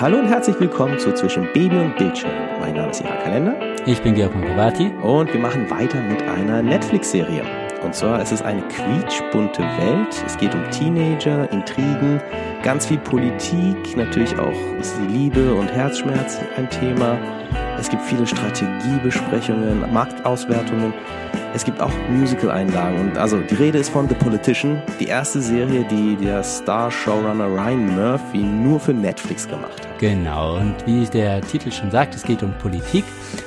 Hallo 0.00 0.18
und 0.18 0.26
herzlich 0.26 0.58
willkommen 0.58 0.98
zu 0.98 1.14
Zwischen 1.14 1.44
Baby 1.52 1.76
und 1.76 1.96
Bildschirm. 1.96 2.32
Mein 2.58 2.74
Name 2.74 2.90
ist 2.90 3.00
Ira 3.00 3.14
Kalender. 3.22 3.54
Ich 3.86 4.02
bin 4.02 4.14
Georg 4.14 4.34
Mokowati. 4.34 4.88
Und 4.88 5.32
wir 5.32 5.38
machen 5.38 5.70
weiter 5.70 6.00
mit 6.00 6.20
einer 6.22 6.62
Netflix-Serie. 6.62 7.44
Und 7.80 7.94
zwar 7.94 8.20
ist 8.20 8.32
es 8.32 8.42
eine 8.42 8.62
quietschbunte 8.62 9.62
Welt. 9.62 10.20
Es 10.26 10.36
geht 10.36 10.52
um 10.52 10.68
Teenager, 10.72 11.48
Intrigen, 11.52 12.20
ganz 12.64 12.86
viel 12.86 12.98
Politik. 12.98 13.96
Natürlich 13.96 14.36
auch 14.36 14.78
ist 14.80 14.96
die 14.98 15.12
Liebe 15.12 15.54
und 15.54 15.72
Herzschmerz 15.72 16.40
ein 16.56 16.68
Thema. 16.68 17.16
Es 17.78 17.88
gibt 17.88 18.02
viele 18.02 18.26
Strategiebesprechungen, 18.26 19.92
Marktauswertungen. 19.92 20.92
Es 21.54 21.64
gibt 21.64 21.80
auch 21.80 21.92
Musical-Einlagen. 22.10 22.98
Und 23.00 23.16
also 23.16 23.38
die 23.38 23.54
Rede 23.54 23.78
ist 23.78 23.90
von 23.90 24.08
The 24.08 24.16
Politician, 24.16 24.82
die 24.98 25.06
erste 25.06 25.40
Serie, 25.40 25.84
die 25.84 26.16
der 26.16 26.42
Star-Showrunner 26.42 27.46
Ryan 27.46 27.94
Murphy 27.94 28.38
nur 28.38 28.80
für 28.80 28.92
Netflix 28.92 29.46
gemacht 29.46 29.86
hat. 29.86 29.93
Genau, 30.04 30.58
und 30.58 30.74
wie 30.84 31.06
der 31.06 31.40
Titel 31.40 31.72
schon 31.72 31.90
sagt, 31.90 32.14
es 32.14 32.24
geht 32.24 32.42
um 32.42 32.52
Politik. 32.58 33.04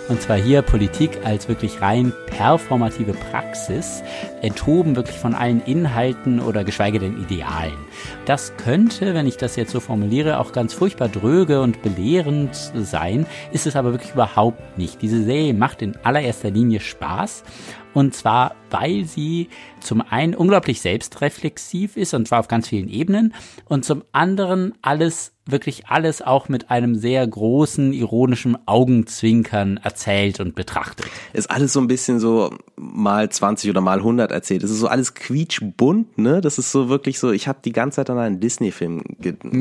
Und 0.09 0.19
zwar 0.23 0.37
hier 0.37 0.63
Politik 0.63 1.19
als 1.23 1.47
wirklich 1.47 1.83
rein 1.83 2.11
performative 2.25 3.13
Praxis, 3.13 4.01
enthoben 4.41 4.95
wirklich 4.95 5.19
von 5.19 5.35
allen 5.35 5.61
Inhalten 5.61 6.39
oder 6.39 6.63
geschweige 6.63 6.97
denn 6.97 7.21
Idealen. 7.21 7.77
Das 8.25 8.57
könnte, 8.57 9.13
wenn 9.13 9.27
ich 9.27 9.37
das 9.37 9.55
jetzt 9.55 9.71
so 9.71 9.79
formuliere, 9.79 10.39
auch 10.39 10.51
ganz 10.51 10.73
furchtbar 10.73 11.09
dröge 11.09 11.61
und 11.61 11.83
belehrend 11.83 12.55
sein, 12.55 13.27
ist 13.51 13.67
es 13.67 13.75
aber 13.75 13.91
wirklich 13.91 14.13
überhaupt 14.13 14.79
nicht. 14.79 14.99
Diese 15.03 15.23
Serie 15.23 15.53
macht 15.53 15.83
in 15.83 15.95
allererster 15.97 16.49
Linie 16.49 16.79
Spaß 16.79 17.43
und 17.97 18.13
zwar, 18.13 18.55
weil 18.69 19.05
sie 19.05 19.49
zum 19.79 20.01
einen 20.01 20.35
unglaublich 20.35 20.81
selbstreflexiv 20.81 21.97
ist 21.97 22.13
und 22.13 22.27
zwar 22.27 22.39
auf 22.39 22.47
ganz 22.47 22.67
vielen 22.67 22.89
Ebenen 22.89 23.33
und 23.65 23.85
zum 23.85 24.03
anderen 24.11 24.73
alles 24.81 25.33
wirklich 25.49 25.87
alles 25.87 26.21
auch 26.21 26.49
mit 26.49 26.69
einem 26.69 26.95
sehr 26.95 27.25
großen 27.25 27.93
ironischen 27.93 28.57
Augenzwinkern 28.67 29.79
erzählt 29.81 30.39
und 30.39 30.55
betrachtet. 30.55 31.07
Ist 31.33 31.49
alles 31.49 31.73
so 31.73 31.79
ein 31.79 31.87
bisschen 31.87 32.19
so 32.19 32.53
mal 32.75 33.29
20 33.29 33.69
oder 33.69 33.81
mal 33.81 33.99
100 33.99 34.31
erzählt. 34.31 34.63
Es 34.63 34.71
ist 34.71 34.79
so 34.79 34.87
alles 34.87 35.13
quietschbunt, 35.13 36.17
ne? 36.17 36.41
Das 36.41 36.57
ist 36.57 36.71
so 36.71 36.89
wirklich 36.89 37.19
so, 37.19 37.31
ich 37.31 37.47
habe 37.47 37.59
die 37.63 37.71
ganze 37.71 37.97
Zeit 37.97 38.09
an 38.09 38.19
einen 38.19 38.39
Disney-Film 38.39 39.03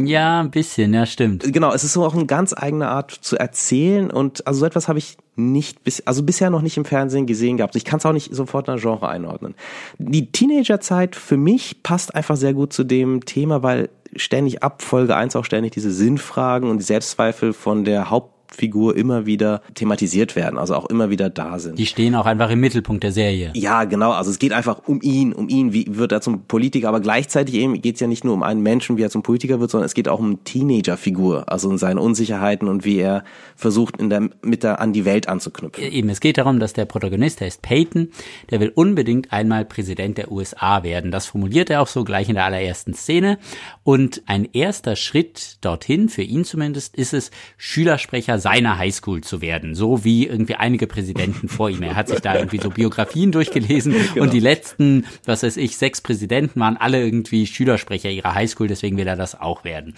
Ja, 0.07 0.41
ein 0.41 0.51
bisschen, 0.51 0.93
ja, 0.93 1.07
stimmt. 1.07 1.53
Genau, 1.53 1.73
es 1.73 1.85
ist 1.85 1.93
so 1.93 2.05
auch 2.05 2.15
eine 2.15 2.27
ganz 2.27 2.55
eigene 2.57 2.89
Art 2.89 3.11
zu 3.11 3.37
erzählen 3.37 4.11
und 4.11 4.47
also 4.47 4.61
so 4.61 4.67
etwas 4.67 4.89
habe 4.89 4.99
ich 4.99 5.17
nicht 5.37 5.85
bis 5.85 6.01
also 6.07 6.23
bisher 6.23 6.51
noch 6.51 6.63
nicht 6.63 6.77
im 6.77 6.85
Fernsehen 6.85 7.27
gesehen 7.27 7.59
gehabt. 7.59 7.77
Ich 7.77 7.85
kann 7.85 7.99
es 7.99 8.07
auch 8.07 8.13
nicht 8.13 8.35
sofort 8.35 8.69
ein 8.69 8.79
Genre 8.79 9.09
einordnen. 9.09 9.55
Die 9.99 10.33
Teenagerzeit 10.33 11.15
für 11.15 11.37
mich 11.37 11.83
passt 11.83 12.15
einfach 12.15 12.37
sehr 12.37 12.55
gut 12.55 12.73
zu 12.73 12.85
dem 12.85 13.25
Thema, 13.25 13.63
weil 13.63 13.91
ständig 14.17 14.63
ab 14.63 14.83
Folge 14.83 15.15
1 15.15 15.37
auch 15.37 15.45
ständig 15.45 15.73
diese 15.73 15.91
Sinnfragen 15.91 16.71
und 16.71 16.79
die 16.79 16.85
Selbstzweifel 16.85 17.53
von 17.53 17.85
der 17.85 18.11
Haupt 18.11 18.36
Hauptfigur 18.47 18.97
immer 18.97 19.27
wieder 19.27 19.61
thematisiert 19.75 20.37
werden, 20.37 20.57
also 20.57 20.75
auch 20.75 20.87
immer 20.87 21.11
wieder 21.11 21.31
da 21.31 21.59
sind. 21.59 21.79
Die 21.79 21.87
stehen 21.87 22.15
auch 22.15 22.27
einfach 22.27 22.49
im 22.51 22.61
Mittelpunkt 22.61 23.03
der 23.03 23.11
Serie. 23.11 23.51
Ja, 23.55 23.85
genau. 23.85 24.13
Also 24.13 24.31
es 24.31 24.39
geht 24.39 24.53
einfach 24.53 24.83
um 24.87 25.01
ihn, 25.03 25.33
um 25.33 25.49
ihn, 25.49 25.73
wie 25.73 25.87
wird 25.99 26.13
er 26.13 26.21
zum 26.21 26.45
Politiker, 26.45 26.89
aber 26.89 27.01
gleichzeitig 27.01 27.57
eben 27.57 27.81
geht 27.83 27.97
es 27.97 28.01
ja 28.01 28.07
nicht 28.07 28.25
nur 28.25 28.35
um 28.35 28.45
einen 28.45 28.63
Menschen, 28.63 28.97
wie 28.97 29.03
er 29.03 29.11
zum 29.11 29.23
Politiker 29.23 29.59
wird, 29.59 29.71
sondern 29.71 29.87
es 29.87 29.95
geht 29.95 30.09
auch 30.09 30.21
um 30.21 30.27
eine 30.27 30.39
Teenagerfigur, 30.39 31.51
also 31.51 31.69
um 31.69 31.77
seine 31.77 32.01
Unsicherheiten 32.01 32.69
und 32.69 32.85
wie 32.85 32.99
er 32.99 33.25
versucht, 33.57 33.97
in 33.97 34.11
der 34.11 34.29
Mitte 34.43 34.79
an 34.79 34.93
die 34.93 35.05
Welt 35.05 35.29
anzuknüpfen. 35.29 35.83
Eben, 35.83 36.09
es 36.09 36.21
geht 36.21 36.39
darum, 36.39 36.61
dass 36.61 36.73
der 36.73 36.85
Protagonist, 36.85 37.41
der 37.41 37.49
ist 37.49 37.63
Peyton, 37.63 38.11
der 38.51 38.61
will 38.61 38.71
unbedingt 38.75 39.33
einmal 39.33 39.65
Präsident 39.65 40.19
der 40.19 40.31
USA 40.31 40.85
werden. 40.85 41.11
Das 41.11 41.27
formuliert 41.27 41.69
er 41.69 41.83
auch 41.83 41.89
so 41.89 42.05
gleich 42.05 42.29
in 42.29 42.37
der 42.37 42.45
allerersten 42.45 42.95
Szene. 42.95 43.39
Und 43.83 44.23
ein 44.27 44.49
erster 44.53 44.95
Schritt 44.95 45.59
dorthin, 45.63 46.09
für 46.09 46.23
ihn 46.23 46.45
zumindest, 46.45 46.95
ist 46.95 47.13
es, 47.13 47.31
Schülersprecher 47.57 48.36
seiner 48.39 48.79
Highschool 48.79 49.23
zu 49.23 49.41
werden, 49.41 49.75
so 49.75 50.05
wie 50.05 50.27
irgendwie 50.27 50.55
einige 50.55 50.87
Präsidenten 50.87 51.49
vor 51.49 51.71
ihm. 51.71 51.83
Er 51.83 51.97
hat 51.97 52.09
sich 52.09 52.21
da 52.21 52.37
irgendwie 52.37 52.59
so 52.59 52.71
Biografien 52.71 53.33
durchgelesen 53.33 53.95
genau. 54.15 54.25
und 54.25 54.33
die 54.33 54.41
letzten, 54.41 55.07
was 55.25 55.43
weiß 55.43 55.57
ich, 55.57 55.77
sechs 55.77 56.01
Präsidenten 56.01 56.61
waren 56.61 56.77
alle 56.77 57.03
irgendwie 57.03 57.47
Schülersprecher 57.47 58.11
ihrer 58.11 58.35
Highschool, 58.35 58.69
deswegen 58.69 58.97
will 58.97 59.07
er 59.07 59.17
das 59.17 59.41
auch 59.41 59.65
werden. 59.65 59.95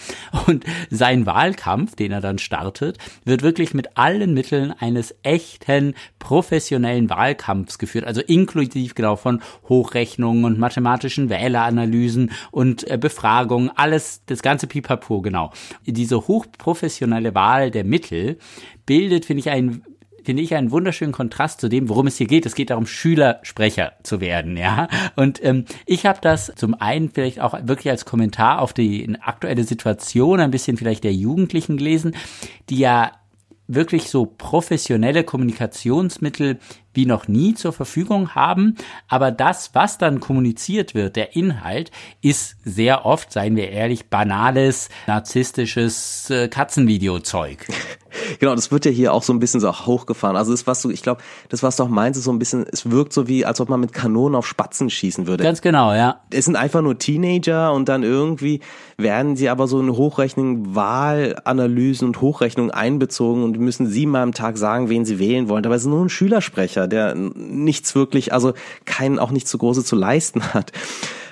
Und 0.46 0.64
sein 0.90 1.26
Wahlkampf, 1.26 1.96
den 1.96 2.12
er 2.12 2.20
dann 2.20 2.38
startet, 2.38 2.98
wird 3.24 3.42
wirklich 3.42 3.74
mit 3.74 3.96
allen 3.96 4.34
Mitteln 4.34 4.72
eines 4.72 5.14
echten 5.22 5.94
professionellen 6.18 7.10
Wahlkampfs 7.10 7.78
geführt, 7.78 8.04
also 8.04 8.20
inklusiv 8.20 8.94
genau 8.94 9.16
von 9.16 9.42
Hochrechnungen 9.68 10.44
und 10.44 10.58
mathematischen 10.58 11.28
Wähleranalysen 11.30 12.32
und 12.50 12.88
äh, 12.90 12.98
Befragungen, 12.98 13.70
alles, 13.74 14.22
das 14.26 14.42
ganze 14.42 14.66
Pipapo, 14.66 15.20
genau. 15.20 15.52
Diese 15.86 16.28
hochprofessionelle 16.28 17.34
Wahl 17.34 17.70
der 17.70 17.84
Mittel 17.84 18.27
bildet, 18.86 19.24
finde 19.24 19.40
ich, 19.40 19.50
einen 19.50 19.82
finde 20.24 20.42
ich 20.42 20.54
einen 20.54 20.70
wunderschönen 20.70 21.12
Kontrast 21.12 21.58
zu 21.58 21.70
dem, 21.70 21.88
worum 21.88 22.06
es 22.06 22.18
hier 22.18 22.26
geht. 22.26 22.44
Es 22.44 22.54
geht 22.54 22.68
darum, 22.68 22.86
Schülersprecher 22.86 23.94
zu 24.02 24.20
werden, 24.20 24.58
ja. 24.58 24.88
Und 25.16 25.42
ähm, 25.42 25.64
ich 25.86 26.04
habe 26.04 26.18
das 26.20 26.52
zum 26.54 26.74
einen 26.74 27.08
vielleicht 27.08 27.40
auch 27.40 27.54
wirklich 27.62 27.90
als 27.90 28.04
Kommentar 28.04 28.60
auf 28.60 28.74
die 28.74 29.16
aktuelle 29.22 29.64
Situation 29.64 30.40
ein 30.40 30.50
bisschen 30.50 30.76
vielleicht 30.76 31.04
der 31.04 31.14
Jugendlichen 31.14 31.78
gelesen, 31.78 32.14
die 32.68 32.78
ja 32.78 33.12
wirklich 33.68 34.10
so 34.10 34.26
professionelle 34.26 35.24
Kommunikationsmittel 35.24 36.58
wie 36.94 37.06
noch 37.06 37.28
nie 37.28 37.54
zur 37.54 37.72
Verfügung 37.72 38.34
haben. 38.34 38.76
Aber 39.06 39.30
das, 39.30 39.74
was 39.74 39.98
dann 39.98 40.20
kommuniziert 40.20 40.94
wird, 40.94 41.16
der 41.16 41.36
Inhalt, 41.36 41.90
ist 42.22 42.56
sehr 42.64 43.06
oft, 43.06 43.32
seien 43.32 43.56
wir 43.56 43.70
ehrlich, 43.70 44.08
banales, 44.08 44.88
narzisstisches 45.06 46.28
äh, 46.30 46.48
Katzenvideo-Zeug. 46.48 47.66
Genau, 48.38 48.54
das 48.54 48.70
wird 48.70 48.84
ja 48.84 48.90
hier 48.90 49.12
auch 49.12 49.22
so 49.22 49.32
ein 49.32 49.38
bisschen 49.38 49.60
so 49.60 49.72
hochgefahren. 49.72 50.36
Also 50.36 50.52
das, 50.52 50.66
was 50.66 50.82
du, 50.82 50.90
ich 50.90 51.02
glaube, 51.02 51.20
das, 51.48 51.62
was 51.62 51.76
du 51.76 51.84
auch 51.84 51.88
meinst, 51.88 52.18
ist 52.18 52.24
so 52.24 52.32
ein 52.32 52.38
bisschen, 52.38 52.66
es 52.70 52.90
wirkt 52.90 53.12
so 53.12 53.28
wie, 53.28 53.44
als 53.44 53.60
ob 53.60 53.68
man 53.68 53.80
mit 53.80 53.92
Kanonen 53.92 54.34
auf 54.34 54.46
Spatzen 54.46 54.90
schießen 54.90 55.26
würde. 55.26 55.44
Ganz 55.44 55.60
genau, 55.60 55.92
ja. 55.92 56.20
Es 56.30 56.44
sind 56.44 56.56
einfach 56.56 56.82
nur 56.82 56.98
Teenager 56.98 57.72
und 57.72 57.88
dann 57.88 58.02
irgendwie 58.02 58.60
werden 58.96 59.36
sie 59.36 59.48
aber 59.48 59.66
so 59.66 59.80
in 59.80 59.90
Hochrechnung 59.90 60.74
Wahlanalysen 60.74 62.06
und 62.06 62.20
Hochrechnungen 62.20 62.70
einbezogen 62.70 63.42
und 63.42 63.58
müssen 63.58 63.86
siebenmal 63.86 64.22
am 64.22 64.34
Tag 64.34 64.56
sagen, 64.56 64.88
wen 64.88 65.04
sie 65.04 65.18
wählen 65.18 65.48
wollen. 65.48 65.62
Dabei 65.62 65.76
ist 65.76 65.86
nur 65.86 66.04
ein 66.04 66.08
Schülersprecher, 66.08 66.88
der 66.88 67.14
nichts 67.14 67.94
wirklich, 67.94 68.32
also 68.32 68.54
keinen 68.84 69.18
auch 69.18 69.30
nicht 69.30 69.48
so 69.48 69.58
große 69.58 69.84
zu 69.84 69.96
leisten 69.96 70.42
hat. 70.54 70.72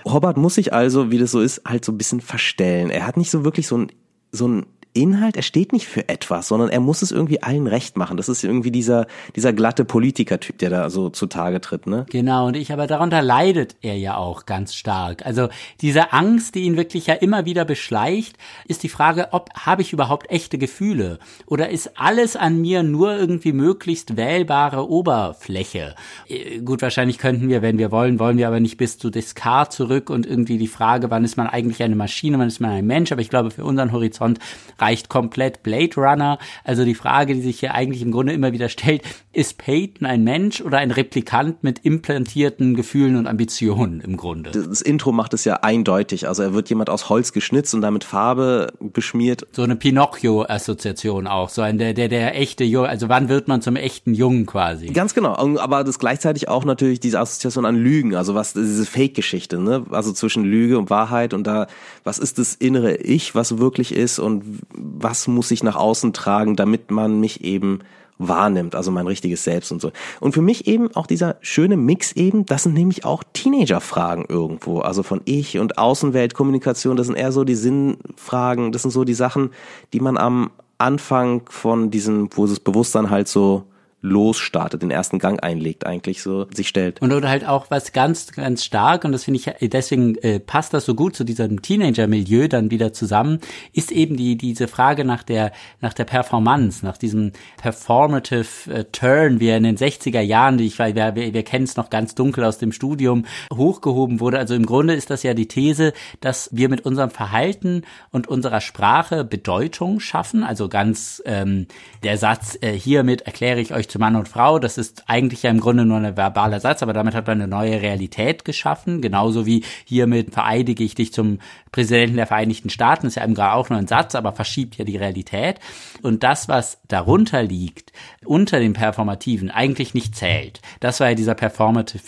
Robert 0.05 0.37
muss 0.37 0.55
sich 0.55 0.73
also, 0.73 1.11
wie 1.11 1.19
das 1.19 1.33
so 1.33 1.41
ist, 1.41 1.63
halt 1.67 1.85
so 1.85 1.93
ein 1.93 1.99
bisschen 1.99 2.21
verstellen. 2.21 2.91
Er 2.91 3.07
hat 3.07 3.17
nicht 3.17 3.31
so 3.31 3.45
wirklich 3.45 3.67
so 3.67 3.79
ein 3.79 3.93
so 4.33 4.47
ein 4.47 4.67
Inhalt, 4.97 5.37
er 5.37 5.43
steht 5.43 5.73
nicht 5.73 5.87
für 5.87 6.09
etwas, 6.09 6.49
sondern 6.49 6.71
er 6.71 6.81
muss 6.81 7.03
es 7.03 7.13
irgendwie 7.13 7.43
allen 7.43 7.69
recht 7.69 7.97
machen. 7.97 8.17
Das 8.17 8.29
ist 8.29 8.43
irgendwie 8.43 8.73
dieser, 8.73 9.07
dieser 9.37 9.53
glatte 9.53 9.85
Politikertyp, 9.85 10.59
der 10.59 10.71
da 10.71 10.91
so 10.91 11.11
zutage 11.11 11.61
tritt, 11.61 11.87
ne? 11.87 12.07
Genau, 12.11 12.47
und 12.49 12.57
ich, 12.57 12.73
aber 12.73 12.87
darunter 12.87 13.23
leidet 13.23 13.77
er 13.83 13.97
ja 13.97 14.17
auch 14.17 14.47
ganz 14.47 14.75
stark. 14.75 15.25
Also 15.25 15.49
diese 15.81 16.13
Angst, 16.13 16.55
die 16.55 16.63
ihn 16.63 16.77
wirklich 16.77 17.07
ja 17.07 17.15
immer 17.15 17.45
wieder 17.45 17.65
beschleicht, 17.65 18.37
ist 18.67 18.83
die 18.83 18.89
Frage, 18.89 19.29
ob 19.33 19.51
habe 19.55 19.83
ich 19.83 19.93
überhaupt 19.93 20.31
echte 20.31 20.59
Gefühle? 20.59 21.19
Oder 21.47 21.69
ist 21.71 21.99
alles 21.99 22.35
an 22.35 22.61
mir 22.61 22.83
nur 22.83 23.17
irgendwie 23.17 23.53
möglichst 23.53 24.17
wählbare 24.17 24.89
Oberfläche? 24.89 25.95
Äh, 26.29 26.59
gut, 26.61 26.83
wahrscheinlich 26.83 27.19
könnten 27.19 27.49
wir, 27.49 27.63
wenn 27.63 27.79
wir 27.79 27.93
wollen, 27.93 28.19
wollen 28.19 28.39
wir 28.39 28.49
aber 28.49 28.61
nicht 28.61 28.79
bis 28.79 28.99
zu 28.99 29.11
Descartes 29.11 29.77
zurück 29.77 30.09
und 30.09 30.27
irgendwie 30.27 30.57
die 30.57 30.69
Frage, 30.69 31.11
wann 31.11 31.25
ist 31.25 31.37
man 31.37 31.47
eigentlich 31.47 31.83
eine 31.83 31.97
Maschine, 31.97 32.39
wann 32.39 32.49
ist 32.49 32.61
man 32.61 32.71
ein 32.71 32.87
Mensch? 32.87 33.13
Aber 33.13 33.21
ich 33.21 33.29
glaube, 33.29 33.51
für 33.51 33.65
unseren 33.65 33.93
Horizont 33.93 34.39
reicht 34.87 35.09
komplett 35.09 35.63
Blade 35.63 35.97
Runner. 35.97 36.39
Also 36.65 36.85
die 36.85 36.95
Frage, 36.95 37.35
die 37.35 37.41
sich 37.41 37.61
hier 37.61 37.75
eigentlich 37.75 38.03
im 38.03 38.13
Grunde 38.13 38.33
immer 38.33 38.53
wieder 38.53 38.69
stellt, 38.69 39.03
ist 39.33 39.59
Peyton 39.59 40.07
ein 40.07 40.23
Mensch 40.25 40.61
oder 40.61 40.79
ein 40.79 40.91
Replikant 40.91 41.63
mit 41.63 41.81
implantierten 41.81 42.75
Gefühlen 42.75 43.17
und 43.17 43.27
Ambitionen 43.27 44.01
im 44.01 44.17
Grunde? 44.17 44.51
Das 44.51 44.81
Intro 44.81 45.13
macht 45.13 45.35
es 45.35 45.45
ja 45.45 45.57
eindeutig. 45.57 46.29
Also 46.29 46.43
er 46.43 46.55
wird 46.55 46.69
jemand 46.69 46.89
aus 46.89 47.09
Holz 47.09 47.33
geschnitzt 47.33 47.75
und 47.75 47.81
damit 47.81 48.05
Farbe 48.05 48.73
beschmiert. 48.81 49.47
So 49.53 49.63
eine 49.63 49.77
Pinocchio-Assoziation 49.77 51.27
auch. 51.27 51.49
So 51.49 51.63
ein 51.63 51.79
der, 51.79 51.93
der, 51.93 52.09
der 52.09 52.39
echte 52.39 52.65
Junge. 52.65 52.89
Also 52.89 53.09
wann 53.09 53.29
wird 53.29 53.49
man 53.49 53.61
zum 53.63 53.77
echten 53.77 54.15
Jungen 54.15 54.47
quasi? 54.47 54.87
Ganz 54.87 55.15
genau. 55.15 55.35
Aber 55.59 55.83
das 55.83 55.99
gleichzeitig 55.99 56.49
auch 56.49 56.65
natürlich 56.65 57.01
diese 57.01 57.19
Assoziation 57.19 57.67
an 57.67 57.75
Lügen. 57.77 58.15
Also 58.15 58.35
was, 58.35 58.53
diese 58.53 58.87
Fake-Geschichte, 58.87 59.59
ne? 59.59 59.85
Also 59.91 60.13
zwischen 60.13 60.45
Lüge 60.45 60.79
und 60.79 60.91
Wahrheit 60.91 61.35
und 61.35 61.47
da, 61.47 61.67
was 62.05 62.19
ist 62.19 62.39
das 62.39 62.55
innere 62.55 62.97
Ich, 62.97 63.35
was 63.35 63.59
wirklich 63.59 63.93
ist 63.93 64.19
und 64.19 64.45
was 64.73 65.29
muss 65.29 65.51
ich 65.51 65.63
nach 65.63 65.77
außen 65.77 66.13
tragen, 66.13 66.57
damit 66.57 66.91
man 66.91 67.21
mich 67.21 67.45
eben 67.45 67.81
wahrnimmt, 68.19 68.75
also 68.75 68.91
mein 68.91 69.07
richtiges 69.07 69.45
Selbst 69.45 69.73
und 69.73 69.81
so. 69.81 69.93
Und 70.21 70.33
für 70.33 70.41
mich 70.41 70.67
eben 70.67 70.95
auch 70.95 71.07
dieser 71.07 71.37
schöne 71.41 71.77
Mix 71.77 72.13
eben, 72.13 72.47
das 72.47 72.63
sind 72.63 72.75
nämlich 72.75 73.05
auch 73.05 73.23
Teenager-Fragen 73.33 74.25
irgendwo, 74.29 74.81
also 74.81 75.03
von 75.03 75.21
Ich 75.25 75.59
und 75.59 75.79
Außenweltkommunikation, 75.79 76.97
das 76.97 77.09
sind 77.09 77.17
eher 77.17 77.33
so 77.33 77.45
die 77.45 77.55
Sinnfragen, 77.55 78.73
das 78.73 78.83
sind 78.83 78.91
so 78.91 79.05
die 79.05 79.15
Sachen, 79.15 79.51
die 79.93 80.01
man 80.01 80.17
am 80.17 80.51
Anfang 80.79 81.43
von 81.49 81.91
diesem, 81.91 82.29
wo 82.35 82.47
das 82.47 82.61
Bewusstsein 82.61 83.11
halt 83.11 83.29
so 83.29 83.65
losstartet, 84.07 84.83
den 84.83 84.91
ersten 84.91 85.19
Gang 85.19 85.43
einlegt, 85.43 85.85
eigentlich 85.87 86.23
so 86.23 86.47
sich 86.55 86.69
stellt. 86.69 87.03
Und 87.03 87.13
oder 87.13 87.29
halt 87.29 87.47
auch 87.47 87.71
was 87.71 87.93
ganz, 87.93 88.33
ganz 88.33 88.65
stark, 88.65 89.05
und 89.05 89.13
das 89.13 89.25
finde 89.25 89.41
ich, 89.41 89.71
deswegen 89.71 90.17
äh, 90.19 90.41
passt 90.41 90.73
das 90.73 90.85
so 90.85 90.95
gut 90.95 91.17
zu 91.17 91.25
diesem 91.25 91.61
Teenager-Milieu 91.61 92.49
dann 92.49 92.71
wieder 92.71 92.93
zusammen, 92.93 93.41
ist 93.73 93.91
eben 93.91 94.17
die, 94.17 94.37
diese 94.37 94.69
Frage 94.69 95.05
nach 95.05 95.23
der, 95.23 95.53
nach 95.81 95.93
der 95.93 96.05
Performance, 96.05 96.85
nach 96.85 96.97
diesem 96.97 97.33
performative 97.59 98.47
äh, 98.73 98.85
Turn, 98.93 99.41
wie 99.41 99.49
er 99.49 99.57
in 99.57 99.65
den 99.65 99.77
60er 99.77 100.21
Jahren, 100.21 100.59
ich, 100.59 100.79
wir, 100.79 100.95
wir, 100.95 101.35
wir 101.35 101.43
kennen 101.43 101.65
es 101.65 101.77
noch 101.77 101.91
ganz 101.91 102.15
dunkel 102.15 102.45
aus 102.45 102.59
dem 102.59 102.73
Studium, 102.73 103.27
hochgehoben 103.53 104.21
wurde. 104.21 104.39
Also 104.39 104.55
im 104.55 104.67
Grunde 104.67 104.95
ist 104.95 105.11
das 105.11 105.23
ja 105.23 105.35
die 105.35 105.49
These, 105.49 105.93
dass 106.21 106.49
wir 106.53 106.69
mit 106.69 106.87
unserem 106.87 107.11
Verhalten 107.11 107.83
und 108.11 108.29
unserer 108.29 108.61
Sprache 108.61 109.25
Bedeutung 109.25 110.01
schaffen. 110.01 110.45
Also 110.45 110.69
ganz 110.69 111.23
ähm, 111.27 111.67
der 112.05 112.19
Satz, 112.19 112.57
äh, 112.61 112.73
hiermit 112.73 113.23
erkläre 113.23 113.61
ich 113.61 113.75
euch 113.75 113.89
zu 113.89 113.96
Mann 113.99 114.17
und 114.17 114.29
Frau, 114.29 114.59
das 114.59 114.79
ist 114.79 115.05
eigentlich 115.07 115.43
ja 115.43 115.51
im 115.51 115.61
Grunde 115.61 115.85
nur 115.85 115.99
ein 115.99 116.17
verbaler 116.17 116.61
Satz, 116.61 116.83
aber 116.83 116.93
damit 116.93 117.15
hat 117.15 117.27
man 117.27 117.41
eine 117.41 117.49
neue 117.49 117.83
Realität 117.83 118.45
geschaffen. 118.45 119.01
Genauso 119.03 119.47
wie 119.47 119.65
hiermit 119.85 120.33
vereidige 120.33 120.85
ich 120.85 120.95
dich 120.95 121.13
zum 121.13 121.39
Präsidenten 121.73 122.17
der 122.17 122.27
Vereinigten 122.27 122.71
Staaten, 122.71 123.07
ist 123.07 123.17
ja 123.17 123.25
eben 123.25 123.35
gar 123.35 123.55
auch 123.55 123.71
nur 123.71 123.79
ein 123.79 123.89
Satz, 123.89 124.15
aber 124.15 124.33
verschiebt 124.33 124.77
ja 124.77 124.85
die 124.85 124.97
Realität. 124.97 125.61
Und 126.03 126.23
das, 126.23 126.49
was 126.49 126.81
darunter 126.89 127.43
liegt, 127.43 127.93
unter 128.25 128.61
dem 128.61 128.73
Performativen, 128.73 129.51
eigentlich 129.51 129.95
nicht 129.95 130.15
zählt. 130.17 130.61
Das 130.81 131.01
war 131.01 131.11
ja 131.11 131.15
dieser 131.15 131.35
Performative 131.35 132.03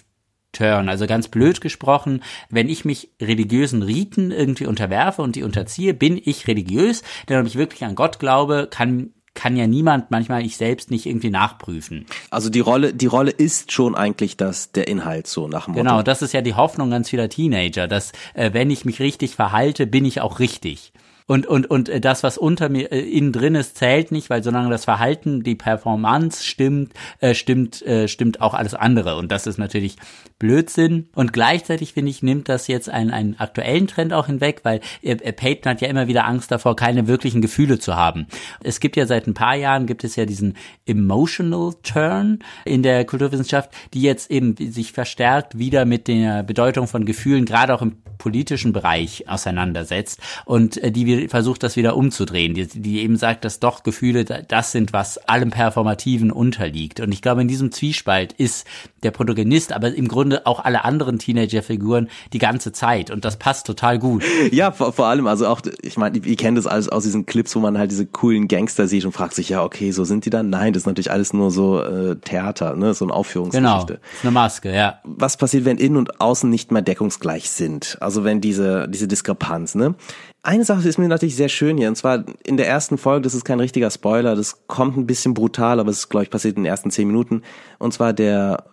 Turn. 0.52 0.88
Also 0.88 1.06
ganz 1.06 1.28
blöd 1.28 1.60
gesprochen, 1.60 2.22
wenn 2.48 2.68
ich 2.68 2.84
mich 2.84 3.10
religiösen 3.20 3.82
Riten 3.82 4.30
irgendwie 4.30 4.66
unterwerfe 4.66 5.22
und 5.22 5.36
die 5.36 5.42
unterziehe, 5.42 5.94
bin 5.94 6.20
ich 6.22 6.48
religiös, 6.48 7.02
denn 7.28 7.38
ob 7.38 7.46
ich 7.46 7.56
wirklich 7.56 7.84
an 7.84 7.94
Gott 7.94 8.18
glaube, 8.18 8.68
kann 8.70 9.12
kann 9.38 9.56
ja 9.56 9.68
niemand, 9.68 10.10
manchmal 10.10 10.44
ich 10.44 10.56
selbst 10.56 10.90
nicht 10.90 11.06
irgendwie 11.06 11.30
nachprüfen. 11.30 12.06
Also 12.28 12.50
die 12.50 12.58
Rolle, 12.58 12.92
die 12.92 13.06
Rolle 13.06 13.30
ist 13.30 13.70
schon 13.70 13.94
eigentlich 13.94 14.36
das, 14.36 14.72
der 14.72 14.88
Inhalt 14.88 15.28
so 15.28 15.46
nach 15.46 15.66
dem 15.66 15.74
Motto. 15.74 15.84
Genau, 15.84 16.02
das 16.02 16.22
ist 16.22 16.34
ja 16.34 16.40
die 16.40 16.54
Hoffnung 16.54 16.90
ganz 16.90 17.08
vieler 17.08 17.28
Teenager, 17.28 17.86
dass 17.86 18.10
äh, 18.34 18.52
wenn 18.52 18.68
ich 18.68 18.84
mich 18.84 18.98
richtig 18.98 19.36
verhalte, 19.36 19.86
bin 19.86 20.04
ich 20.04 20.20
auch 20.20 20.40
richtig 20.40 20.92
und 21.28 21.46
und 21.46 21.70
und 21.70 21.90
äh, 21.90 22.00
das 22.00 22.22
was 22.22 22.38
unter 22.38 22.70
mir 22.70 22.90
äh, 22.90 23.00
innen 23.00 23.32
drin 23.32 23.54
ist 23.54 23.76
zählt 23.76 24.10
nicht, 24.10 24.30
weil 24.30 24.42
solange 24.42 24.70
das 24.70 24.86
Verhalten, 24.86 25.42
die 25.42 25.54
Performance 25.54 26.42
stimmt, 26.42 26.94
äh, 27.20 27.34
stimmt 27.34 27.82
äh, 27.82 28.08
stimmt 28.08 28.40
auch 28.40 28.54
alles 28.54 28.74
andere. 28.74 29.16
Und 29.16 29.30
das 29.30 29.46
ist 29.46 29.58
natürlich 29.58 29.96
Blödsinn. 30.38 31.10
Und 31.14 31.34
gleichzeitig 31.34 31.92
finde 31.92 32.10
ich 32.10 32.22
nimmt 32.22 32.48
das 32.48 32.66
jetzt 32.66 32.88
einen 32.88 33.10
einen 33.10 33.38
aktuellen 33.38 33.86
Trend 33.88 34.14
auch 34.14 34.26
hinweg, 34.26 34.60
weil 34.62 34.80
äh, 35.02 35.12
äh, 35.12 35.32
Peyton 35.32 35.70
hat 35.70 35.82
ja 35.82 35.88
immer 35.88 36.08
wieder 36.08 36.24
Angst 36.24 36.50
davor, 36.50 36.76
keine 36.76 37.06
wirklichen 37.06 37.42
Gefühle 37.42 37.78
zu 37.78 37.94
haben. 37.94 38.26
Es 38.64 38.80
gibt 38.80 38.96
ja 38.96 39.04
seit 39.04 39.26
ein 39.26 39.34
paar 39.34 39.54
Jahren 39.54 39.86
gibt 39.86 40.04
es 40.04 40.16
ja 40.16 40.24
diesen 40.24 40.56
emotional 40.86 41.74
Turn 41.82 42.38
in 42.64 42.82
der 42.82 43.04
Kulturwissenschaft, 43.04 43.70
die 43.92 44.00
jetzt 44.00 44.30
eben 44.30 44.56
sich 44.56 44.92
verstärkt 44.92 45.58
wieder 45.58 45.84
mit 45.84 46.08
der 46.08 46.42
Bedeutung 46.42 46.86
von 46.86 47.04
Gefühlen 47.04 47.44
gerade 47.44 47.74
auch 47.74 47.82
im 47.82 47.96
politischen 48.16 48.72
Bereich 48.72 49.28
auseinandersetzt. 49.28 50.20
Und 50.44 50.82
äh, 50.82 50.90
die 50.90 51.06
wir 51.06 51.17
versucht, 51.26 51.62
das 51.62 51.76
wieder 51.76 51.96
umzudrehen, 51.96 52.54
die, 52.54 52.66
die 52.66 53.00
eben 53.00 53.16
sagt, 53.16 53.44
dass 53.44 53.58
doch 53.58 53.82
Gefühle 53.82 54.24
das 54.24 54.72
sind, 54.72 54.92
was 54.92 55.18
allem 55.18 55.50
Performativen 55.50 56.30
unterliegt. 56.30 57.00
Und 57.00 57.10
ich 57.10 57.22
glaube, 57.22 57.42
in 57.42 57.48
diesem 57.48 57.72
Zwiespalt 57.72 58.32
ist 58.34 58.66
der 59.02 59.10
Protagonist, 59.10 59.72
aber 59.72 59.94
im 59.94 60.06
Grunde 60.08 60.46
auch 60.46 60.64
alle 60.64 60.84
anderen 60.84 61.18
Teenager-Figuren 61.18 62.08
die 62.32 62.38
ganze 62.38 62.72
Zeit. 62.72 63.10
Und 63.10 63.24
das 63.24 63.36
passt 63.38 63.66
total 63.66 63.98
gut. 63.98 64.24
Ja, 64.50 64.72
vor, 64.72 64.92
vor 64.92 65.06
allem, 65.06 65.26
also 65.26 65.46
auch, 65.46 65.60
ich 65.82 65.96
meine, 65.98 66.18
ihr 66.18 66.36
kennt 66.36 66.56
das 66.56 66.66
alles 66.66 66.88
aus 66.88 67.02
diesen 67.02 67.26
Clips, 67.26 67.54
wo 67.54 67.60
man 67.60 67.76
halt 67.76 67.90
diese 67.90 68.06
coolen 68.06 68.48
Gangster 68.48 68.88
sieht 68.88 69.04
und 69.04 69.12
fragt 69.12 69.34
sich, 69.34 69.50
ja, 69.50 69.62
okay, 69.62 69.90
so 69.90 70.04
sind 70.04 70.24
die 70.24 70.30
dann? 70.30 70.48
Nein, 70.48 70.72
das 70.72 70.82
ist 70.82 70.86
natürlich 70.86 71.10
alles 71.10 71.32
nur 71.32 71.50
so 71.50 71.82
äh, 71.82 72.16
Theater, 72.16 72.76
ne, 72.76 72.94
so 72.94 73.04
eine 73.04 73.14
Aufführungsgeschichte. 73.14 73.94
Genau, 73.94 74.00
eine 74.22 74.30
Maske, 74.30 74.74
ja. 74.74 75.00
Was 75.04 75.36
passiert, 75.36 75.64
wenn 75.64 75.78
innen 75.78 75.96
und 75.96 76.20
außen 76.20 76.48
nicht 76.48 76.72
mehr 76.72 76.82
deckungsgleich 76.82 77.50
sind? 77.50 77.98
Also 78.00 78.24
wenn 78.24 78.40
diese, 78.40 78.88
diese 78.88 79.06
Diskrepanz, 79.06 79.74
ne? 79.74 79.94
Eine 80.42 80.64
Sache 80.64 80.88
ist 80.88 80.98
mir 80.98 81.08
natürlich 81.08 81.36
sehr 81.36 81.48
schön 81.48 81.76
hier, 81.76 81.88
und 81.88 81.96
zwar 81.96 82.24
in 82.44 82.56
der 82.56 82.68
ersten 82.68 82.96
Folge, 82.96 83.22
das 83.22 83.34
ist 83.34 83.44
kein 83.44 83.60
richtiger 83.60 83.90
Spoiler, 83.90 84.36
das 84.36 84.66
kommt 84.68 84.96
ein 84.96 85.06
bisschen 85.06 85.34
brutal, 85.34 85.80
aber 85.80 85.90
es 85.90 85.98
ist, 85.98 86.08
glaube 86.08 86.24
ich, 86.24 86.30
passiert 86.30 86.56
in 86.56 86.62
den 86.62 86.70
ersten 86.70 86.90
zehn 86.90 87.08
Minuten. 87.08 87.42
Und 87.78 87.92
zwar 87.92 88.12
der, 88.12 88.64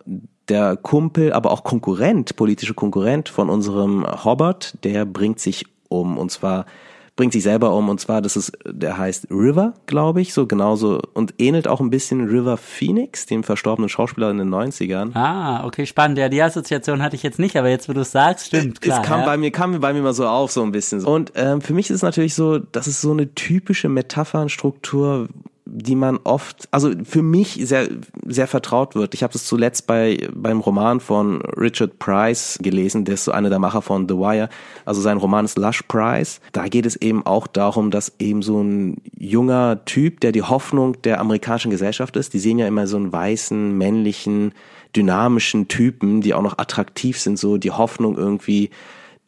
der 0.48 0.78
Kumpel, 0.78 1.34
aber 1.34 1.52
auch 1.52 1.64
Konkurrent, 1.64 2.36
politische 2.36 2.76
Konkurrent 2.76 3.30
von 3.30 3.50
unserem 3.50 4.06
Hobbart, 4.24 4.84
der 4.84 5.06
bringt 5.06 5.40
sich 5.40 5.66
um. 5.90 6.18
Und 6.18 6.32
zwar 6.32 6.66
bringt 7.16 7.34
sich 7.34 7.44
selber 7.44 7.74
um 7.74 7.88
und 7.90 8.00
zwar, 8.00 8.22
das 8.22 8.36
ist, 8.36 8.58
der 8.66 8.98
heißt 8.98 9.28
River, 9.32 9.74
glaube 9.86 10.22
ich, 10.22 10.34
so 10.34 10.48
genauso 10.48 11.02
und 11.14 11.34
ähnelt 11.38 11.68
auch 11.68 11.80
ein 11.80 11.90
bisschen 11.90 12.28
River 12.28 12.58
Phoenix, 12.58 13.26
dem 13.26 13.44
verstorbenen 13.44 13.90
Schauspieler 13.90 14.30
in 14.32 14.38
den 14.38 14.54
90ern. 14.54 15.16
Ah, 15.16 15.66
okay, 15.66 15.86
spannend. 15.86 16.18
Ja, 16.18 16.28
die 16.28 16.42
Assoziation 16.42 17.02
hatte 17.02 17.16
ich 17.16 17.24
jetzt 17.24 17.40
nicht, 17.40 17.56
aber 17.56 17.70
jetzt, 17.70 17.88
wo 17.88 17.94
du 17.94 18.02
es 18.02 18.12
sagst, 18.12 18.48
stimmt, 18.48 18.82
klar. 18.82 19.02
Es 19.02 19.08
kam 19.08 19.22
ja. 19.22 19.26
bei 19.26 19.38
mir, 19.38 19.52
kam 19.52 19.80
bei 19.80 19.94
mir 19.94 20.02
mal 20.02 20.14
so 20.14 20.28
auf, 20.28 20.52
so 20.52 20.62
ein 20.64 20.72
bisschen. 20.72 21.04
Und 21.06 21.32
ähm, 21.36 21.62
für 21.62 21.74
mich 21.74 21.90
ist 21.90 21.98
es 21.98 22.02
natürlich 22.02 22.36
so, 22.36 22.60
das 22.60 22.88
ist 22.88 23.02
so 23.02 23.12
eine 23.12 23.34
typische 23.34 23.88
Metaphernstruktur, 23.88 25.30
die 25.66 25.96
man 25.96 26.20
oft, 26.24 26.68
also 26.72 26.92
für 27.04 27.24
mich 27.24 27.60
sehr 27.64 27.88
sehr 28.28 28.48
vertraut 28.48 28.94
wird. 28.94 29.16
Ich 29.16 29.24
habe 29.24 29.34
das 29.34 29.46
zuletzt 29.46 29.88
bei 29.88 30.30
beim 30.34 30.60
Roman 30.60 31.00
von 31.00 31.42
Richard 31.42 31.98
Price 31.98 32.60
gelesen, 32.62 33.04
der 33.04 33.16
ist 33.16 33.26
so 33.26 33.32
einer 33.32 33.50
der 33.50 33.60
Macher 33.60 33.82
von 33.82 34.08
The 34.08 34.16
Wire. 34.16 34.50
Also 34.86 35.02
sein 35.02 35.18
Roman 35.18 35.46
ist 35.46 35.58
Lush 35.58 35.82
Price. 35.84 36.40
Da 36.52 36.68
geht 36.68 36.86
es 36.86 36.96
eben 36.96 37.26
auch 37.26 37.48
darum, 37.48 37.90
dass 37.90 38.14
eben 38.20 38.44
so 38.44 38.62
ein 38.62 39.02
junger 39.18 39.84
Typ, 39.86 40.20
der 40.20 40.32
die 40.32 40.44
Hoffnung 40.44 41.02
der 41.02 41.20
amerikanischen 41.20 41.72
Gesellschaft 41.72 42.16
ist. 42.16 42.34
Die 42.34 42.40
sehen 42.40 42.60
ja 42.60 42.68
immer 42.68 42.86
so 42.86 42.98
einen 42.98 43.12
weißen 43.12 43.76
männlichen 43.76 44.54
dynamischen 44.96 45.68
Typen, 45.68 46.22
die 46.22 46.34
auch 46.34 46.42
noch 46.42 46.58
attraktiv 46.58 47.20
sind, 47.20 47.38
so 47.38 47.58
die 47.58 47.72
Hoffnung 47.72 48.18
irgendwie 48.18 48.70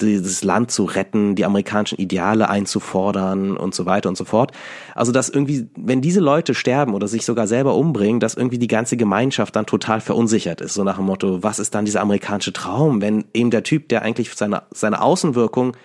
dieses 0.01 0.43
Land 0.43 0.71
zu 0.71 0.85
retten, 0.85 1.35
die 1.35 1.45
amerikanischen 1.45 1.97
Ideale 1.97 2.49
einzufordern 2.49 3.57
und 3.57 3.73
so 3.73 3.85
weiter 3.85 4.09
und 4.09 4.17
so 4.17 4.25
fort. 4.25 4.51
Also 4.95 5.11
dass 5.11 5.29
irgendwie, 5.29 5.67
wenn 5.75 6.01
diese 6.01 6.19
Leute 6.19 6.53
sterben 6.53 6.93
oder 6.93 7.07
sich 7.07 7.25
sogar 7.25 7.47
selber 7.47 7.75
umbringen, 7.75 8.19
dass 8.19 8.35
irgendwie 8.35 8.59
die 8.59 8.67
ganze 8.67 8.97
Gemeinschaft 8.97 9.55
dann 9.55 9.65
total 9.65 10.01
verunsichert 10.01 10.61
ist. 10.61 10.73
So 10.73 10.83
nach 10.83 10.97
dem 10.97 11.05
Motto, 11.05 11.43
was 11.43 11.59
ist 11.59 11.73
dann 11.73 11.85
dieser 11.85 12.01
amerikanische 12.01 12.53
Traum, 12.53 13.01
wenn 13.01 13.25
eben 13.33 13.51
der 13.51 13.63
Typ, 13.63 13.89
der 13.89 14.03
eigentlich 14.03 14.33
seine, 14.33 14.63
seine 14.71 15.01
Außenwirkung 15.01 15.75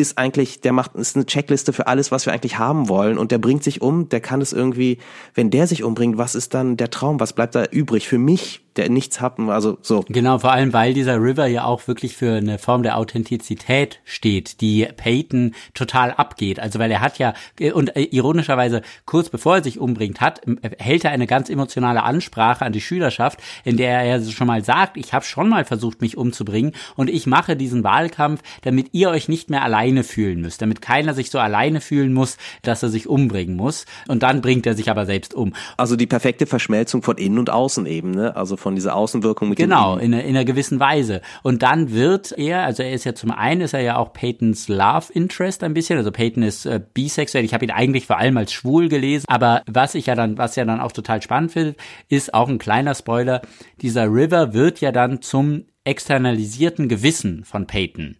ist 0.00 0.18
eigentlich, 0.18 0.60
der 0.60 0.72
macht, 0.72 0.94
ist 0.94 1.14
eine 1.14 1.26
Checkliste 1.26 1.72
für 1.72 1.86
alles, 1.86 2.10
was 2.10 2.26
wir 2.26 2.32
eigentlich 2.32 2.58
haben 2.58 2.88
wollen 2.88 3.18
und 3.18 3.30
der 3.30 3.38
bringt 3.38 3.62
sich 3.62 3.82
um, 3.82 4.08
der 4.08 4.20
kann 4.20 4.40
es 4.40 4.52
irgendwie, 4.52 4.98
wenn 5.34 5.50
der 5.50 5.66
sich 5.66 5.84
umbringt, 5.84 6.16
was 6.18 6.34
ist 6.34 6.54
dann 6.54 6.76
der 6.76 6.90
Traum, 6.90 7.20
was 7.20 7.34
bleibt 7.34 7.54
da 7.54 7.64
übrig 7.64 8.08
für 8.08 8.18
mich, 8.18 8.62
der 8.80 8.88
nichts 8.88 9.20
hat, 9.20 9.38
also 9.38 9.76
so. 9.82 10.04
Genau, 10.08 10.38
vor 10.38 10.52
allem, 10.52 10.72
weil 10.72 10.94
dieser 10.94 11.22
River 11.22 11.46
ja 11.46 11.64
auch 11.64 11.86
wirklich 11.86 12.16
für 12.16 12.36
eine 12.36 12.58
Form 12.58 12.82
der 12.82 12.96
Authentizität 12.96 14.00
steht, 14.04 14.62
die 14.62 14.88
Peyton 14.96 15.54
total 15.74 16.12
abgeht. 16.12 16.58
Also 16.58 16.78
weil 16.78 16.90
er 16.90 17.02
hat 17.02 17.18
ja, 17.18 17.34
und 17.74 17.94
äh, 17.94 18.02
ironischerweise, 18.04 18.80
kurz 19.04 19.28
bevor 19.28 19.56
er 19.56 19.62
sich 19.62 19.78
umbringt 19.78 20.22
hat, 20.22 20.40
hält 20.78 21.04
er 21.04 21.10
eine 21.10 21.26
ganz 21.26 21.50
emotionale 21.50 22.02
Ansprache 22.02 22.64
an 22.64 22.72
die 22.72 22.80
Schülerschaft, 22.80 23.40
in 23.64 23.76
der 23.76 24.00
er 24.00 24.22
schon 24.22 24.46
mal 24.46 24.64
sagt, 24.64 24.96
ich 24.96 25.12
habe 25.12 25.26
schon 25.26 25.50
mal 25.50 25.66
versucht, 25.66 26.00
mich 26.00 26.16
umzubringen 26.16 26.72
und 26.96 27.10
ich 27.10 27.26
mache 27.26 27.56
diesen 27.56 27.84
Wahlkampf, 27.84 28.40
damit 28.62 28.88
ihr 28.92 29.10
euch 29.10 29.28
nicht 29.28 29.50
mehr 29.50 29.62
alleine 29.62 30.04
fühlen 30.04 30.40
müsst, 30.40 30.62
damit 30.62 30.80
keiner 30.80 31.12
sich 31.12 31.30
so 31.30 31.38
alleine 31.38 31.82
fühlen 31.82 32.14
muss, 32.14 32.38
dass 32.62 32.82
er 32.82 32.88
sich 32.88 33.08
umbringen 33.08 33.56
muss. 33.56 33.84
Und 34.08 34.22
dann 34.22 34.40
bringt 34.40 34.66
er 34.66 34.74
sich 34.74 34.90
aber 34.90 35.04
selbst 35.04 35.34
um. 35.34 35.52
Also 35.76 35.96
die 35.96 36.06
perfekte 36.06 36.46
Verschmelzung 36.46 37.02
von 37.02 37.18
innen 37.18 37.38
und 37.38 37.50
außen 37.50 37.84
eben, 37.84 38.12
ne? 38.12 38.34
Also 38.36 38.56
von 38.56 38.69
dieser 38.74 38.94
Außenwirkung 38.94 39.48
mit 39.48 39.58
Genau, 39.58 39.96
in, 39.96 40.12
in 40.12 40.36
einer 40.36 40.44
gewissen 40.44 40.80
Weise. 40.80 41.20
Und 41.42 41.62
dann 41.62 41.92
wird 41.92 42.32
er, 42.32 42.64
also 42.64 42.82
er 42.82 42.92
ist 42.92 43.04
ja 43.04 43.14
zum 43.14 43.30
einen, 43.30 43.60
ist 43.60 43.74
er 43.74 43.80
ja 43.80 43.96
auch 43.96 44.12
Peytons 44.12 44.68
Love 44.68 45.12
Interest 45.12 45.62
ein 45.62 45.74
bisschen, 45.74 45.98
also 45.98 46.10
Peyton 46.10 46.42
ist 46.42 46.66
äh, 46.66 46.80
bisexuell, 46.92 47.44
ich 47.44 47.54
habe 47.54 47.64
ihn 47.64 47.70
eigentlich 47.70 48.06
vor 48.06 48.18
allem 48.18 48.36
als 48.36 48.52
schwul 48.52 48.88
gelesen, 48.88 49.26
aber 49.28 49.62
was 49.66 49.94
ich 49.94 50.06
ja 50.06 50.14
dann, 50.14 50.38
was 50.38 50.56
ja 50.56 50.64
dann 50.64 50.80
auch 50.80 50.92
total 50.92 51.22
spannend 51.22 51.52
finde, 51.52 51.74
ist 52.08 52.34
auch 52.34 52.48
ein 52.48 52.58
kleiner 52.58 52.94
Spoiler, 52.94 53.42
dieser 53.80 54.04
River 54.04 54.52
wird 54.52 54.80
ja 54.80 54.92
dann 54.92 55.22
zum 55.22 55.64
externalisierten 55.84 56.88
Gewissen 56.88 57.44
von 57.44 57.66
Peyton. 57.66 58.16